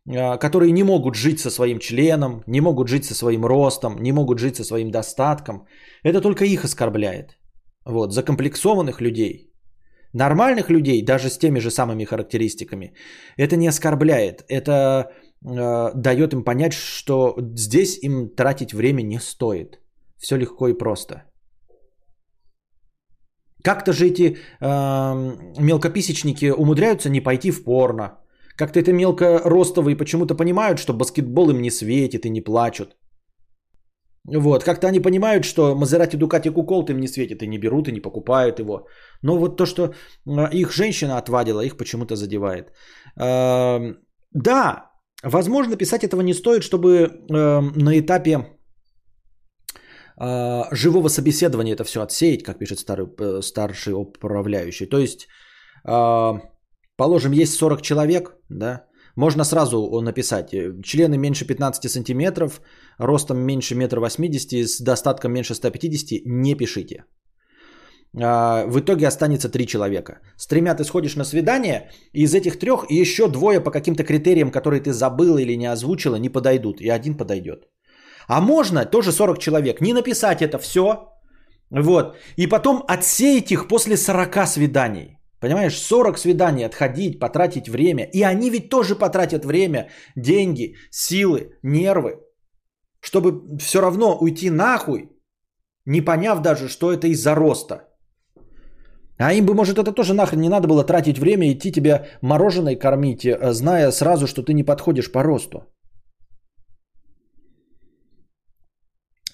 [0.09, 4.13] а, которые не могут жить со своим членом, не могут жить со своим ростом, не
[4.13, 5.67] могут жить со своим достатком.
[6.03, 7.37] Это только их оскорбляет.
[7.87, 9.47] Вот, закомплексованных людей.
[10.13, 12.95] Нормальных людей, даже с теми же самыми характеристиками,
[13.37, 14.45] это не оскорбляет.
[14.49, 15.13] Это
[15.45, 19.81] э, дает им понять, что здесь им тратить время не стоит.
[20.19, 21.30] Все легко и просто.
[23.63, 24.37] Как-то же эти э,
[25.59, 28.19] мелкописечники умудряются не пойти в порно.
[28.57, 32.97] Как-то это мелкоростовые почему-то понимают, что баскетбол им не светит и не плачут.
[34.27, 37.93] Вот, как-то они понимают, что Мазерати Дукати Куколт им не светит и не берут и
[37.93, 38.87] не покупают его.
[39.23, 39.95] Но вот то, что
[40.53, 42.69] их женщина отвадила, их почему-то задевает.
[43.17, 43.95] Э,
[44.33, 44.91] да,
[45.23, 48.60] Возможно, писать этого не стоит, чтобы э, на этапе
[50.21, 54.87] э, живого собеседования это все отсеять, как пишет старый, э, старший управляющий.
[54.87, 55.27] То есть,
[55.89, 56.33] э,
[56.97, 62.61] положим, есть 40 человек, да, можно сразу написать, э, члены меньше 15 сантиметров,
[62.99, 67.05] ростом меньше 1,80 м, с достатком меньше 150, не пишите.
[68.19, 70.21] А, в итоге останется три человека.
[70.37, 74.51] С тремя ты сходишь на свидание, и из этих трех еще двое по каким-то критериям,
[74.51, 77.69] которые ты забыла или не озвучила, не подойдут, и один подойдет.
[78.29, 81.09] А можно тоже 40 человек, не написать это все,
[81.71, 85.17] вот, и потом отсеять их после 40 свиданий.
[85.41, 88.05] Понимаешь, 40 свиданий отходить, потратить время.
[88.13, 92.21] И они ведь тоже потратят время, деньги, силы, нервы,
[93.01, 95.09] чтобы все равно уйти нахуй,
[95.87, 97.89] не поняв даже, что это из-за роста.
[99.19, 102.77] А им бы, может, это тоже нахрен не надо было тратить время, идти тебя мороженое
[102.77, 105.65] кормить, э, зная сразу, что ты не подходишь по росту.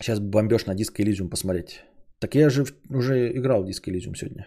[0.01, 1.85] Сейчас бомбеж на диско Elysium посмотреть.
[2.19, 4.47] Так я же уже играл в диско Elysium сегодня.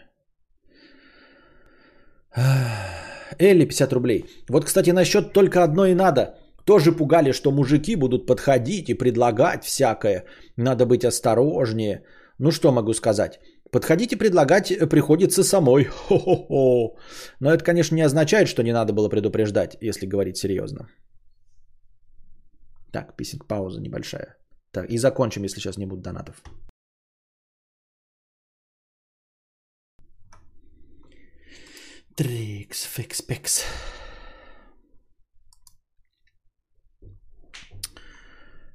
[3.39, 4.25] Элли 50 рублей.
[4.49, 6.35] Вот, кстати, насчет только одно и надо.
[6.65, 10.25] Тоже пугали, что мужики будут подходить и предлагать всякое.
[10.57, 12.03] Надо быть осторожнее.
[12.39, 13.39] Ну что могу сказать?
[13.71, 15.85] Подходить и предлагать приходится самой.
[15.85, 16.97] Хо-хо-хо.
[17.39, 20.87] Но это, конечно, не означает, что не надо было предупреждать, если говорить серьезно.
[22.91, 24.38] Так, писинг пауза небольшая.
[24.71, 26.41] Так, и закончим, если сейчас не будет донатов.
[32.15, 33.63] Трикс, фикс, пикс.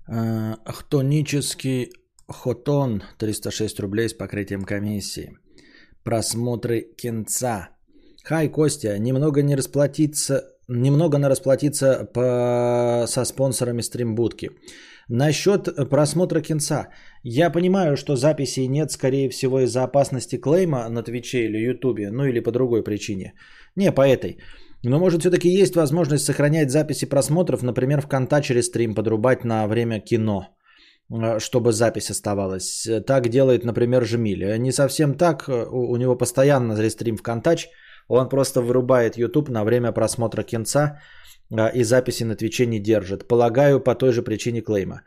[0.07, 1.93] А, Хтонический
[2.27, 5.39] хотон 306 рублей с покрытием комиссии.
[6.03, 7.69] Просмотры кинца.
[8.23, 14.51] Хай, Костя, немного не расплатиться, немного на расплатиться по, со спонсорами стримбудки.
[15.09, 16.89] Насчет просмотра кинца.
[17.23, 22.25] Я понимаю, что записей нет, скорее всего, из-за опасности клейма на Твиче или Ютубе, ну
[22.25, 23.35] или по другой причине.
[23.77, 24.39] Не по этой.
[24.83, 29.67] Но может все-таки есть возможность сохранять записи просмотров, например, в конта через стрим подрубать на
[29.67, 30.49] время кино,
[31.11, 32.89] э, чтобы запись оставалась.
[33.07, 34.59] Так делает, например, Жемиль.
[34.59, 37.69] Не совсем так, у него постоянно рестрим в контач,
[38.09, 41.01] он просто вырубает YouTube на время просмотра кинца
[41.53, 43.29] а, и записи на Твиче не держит.
[43.29, 45.03] Полагаю, по той же причине клейма.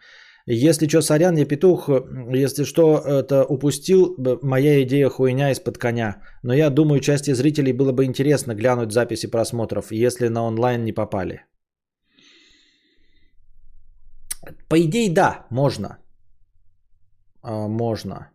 [0.50, 1.90] Если что, сорян, я петух,
[2.34, 6.22] если что, это упустил, моя идея хуйня из-под коня.
[6.42, 10.94] Но я думаю, части зрителей было бы интересно глянуть записи просмотров, если на онлайн не
[10.94, 11.42] попали.
[14.70, 15.98] По идее, да, можно.
[17.42, 18.32] А, можно.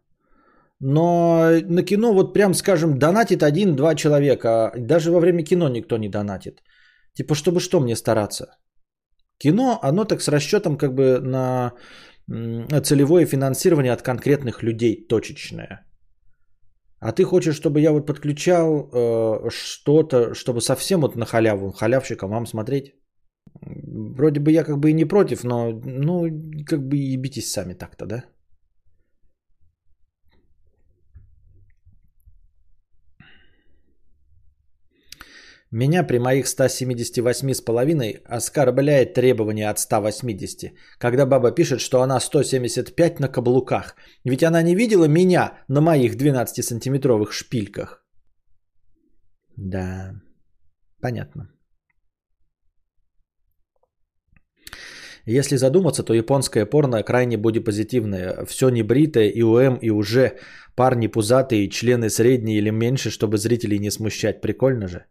[0.85, 4.49] Но на кино, вот прям скажем, донатит один-два человека.
[4.49, 6.63] а Даже во время кино никто не донатит.
[7.15, 8.47] Типа, чтобы что мне стараться?
[9.39, 11.73] Кино, оно так с расчетом как бы на
[12.83, 15.87] целевое финансирование от конкретных людей, точечное.
[16.99, 22.31] А ты хочешь, чтобы я вот подключал э, что-то, чтобы совсем вот на халяву, халявщикам
[22.31, 22.95] вам смотреть?
[23.61, 26.29] Вроде бы я как бы и не против, но ну
[26.67, 28.25] как бы ебитесь сами так-то, да?
[35.73, 43.29] Меня при моих 178,5 оскорбляет требование от 180, когда баба пишет, что она 175 на
[43.29, 43.97] каблуках.
[44.23, 48.05] Ведь она не видела меня на моих 12-сантиметровых шпильках.
[49.57, 50.13] Да,
[51.01, 51.49] понятно.
[55.25, 58.45] Если задуматься, то японское порно крайне бодипозитивное.
[58.45, 60.33] Все небритое и УМ, и уже
[60.77, 64.43] парни пузатые, члены средние или меньше, чтобы зрителей не смущать.
[64.43, 65.07] Прикольно же.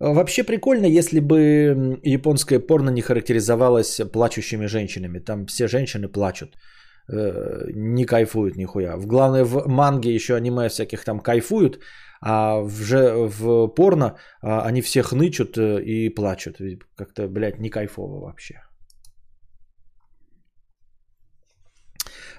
[0.00, 5.20] Вообще прикольно, если бы японское порно не характеризовалось плачущими женщинами.
[5.20, 6.56] Там все женщины плачут,
[7.08, 8.96] э, не кайфуют нихуя.
[8.96, 11.78] В главное в манге еще аниме всяких там кайфуют,
[12.20, 16.56] а в, же, в порно а, они все хнычут э, и плачут.
[16.96, 18.54] Как-то, блядь, не кайфово вообще.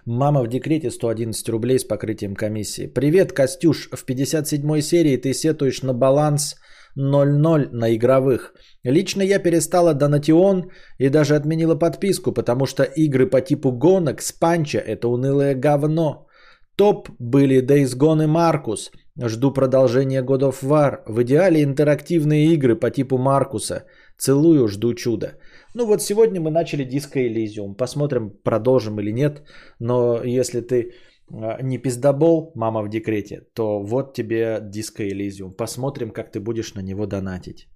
[0.07, 2.87] Мама в декрете 111 рублей с покрытием комиссии.
[2.87, 3.89] Привет, Костюш.
[3.91, 6.55] В 57 серии ты сетуешь на баланс
[6.97, 8.53] 0-0 на игровых.
[8.83, 14.31] Лично я перестала Донатион и даже отменила подписку, потому что игры по типу гонок с
[14.31, 16.27] панча– это унылое говно.
[16.75, 18.91] Топ были Days Gone и Маркус.
[19.17, 21.03] Жду продолжения God of War.
[21.07, 23.85] В идеале интерактивные игры по типу Маркуса.
[24.17, 25.37] Целую, жду чуда.
[25.73, 27.75] Ну вот сегодня мы начали Disco Elysium.
[27.75, 29.41] Посмотрим, продолжим или нет.
[29.79, 30.91] Но если ты
[31.31, 35.51] не пиздобол, мама в декрете, то вот тебе Disco Elysium.
[35.57, 37.67] Посмотрим, как ты будешь на него донатить.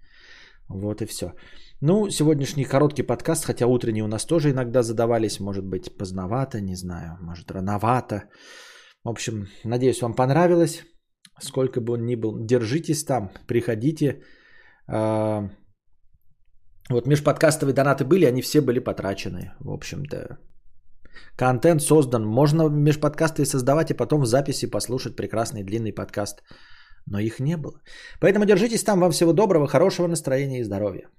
[0.69, 1.33] Вот и все.
[1.81, 6.75] Ну, сегодняшний короткий подкаст, хотя утренние у нас тоже иногда задавались, может быть, поздновато, не
[6.75, 8.23] знаю, может, рановато.
[9.03, 10.83] В общем, надеюсь, вам понравилось.
[11.41, 14.21] Сколько бы он ни был, держитесь там, приходите.
[14.87, 15.49] А,
[16.89, 20.37] Вот межподкастовые донаты были, они все были потрачены, в общем-то.
[21.35, 22.25] Контент создан.
[22.25, 26.43] Можно межподкасты создавать и потом в записи послушать прекрасный длинный подкаст.
[27.05, 27.81] Но их не было.
[28.19, 28.99] Поэтому держитесь там.
[28.99, 31.09] Вам всего доброго, хорошего настроения и здоровья.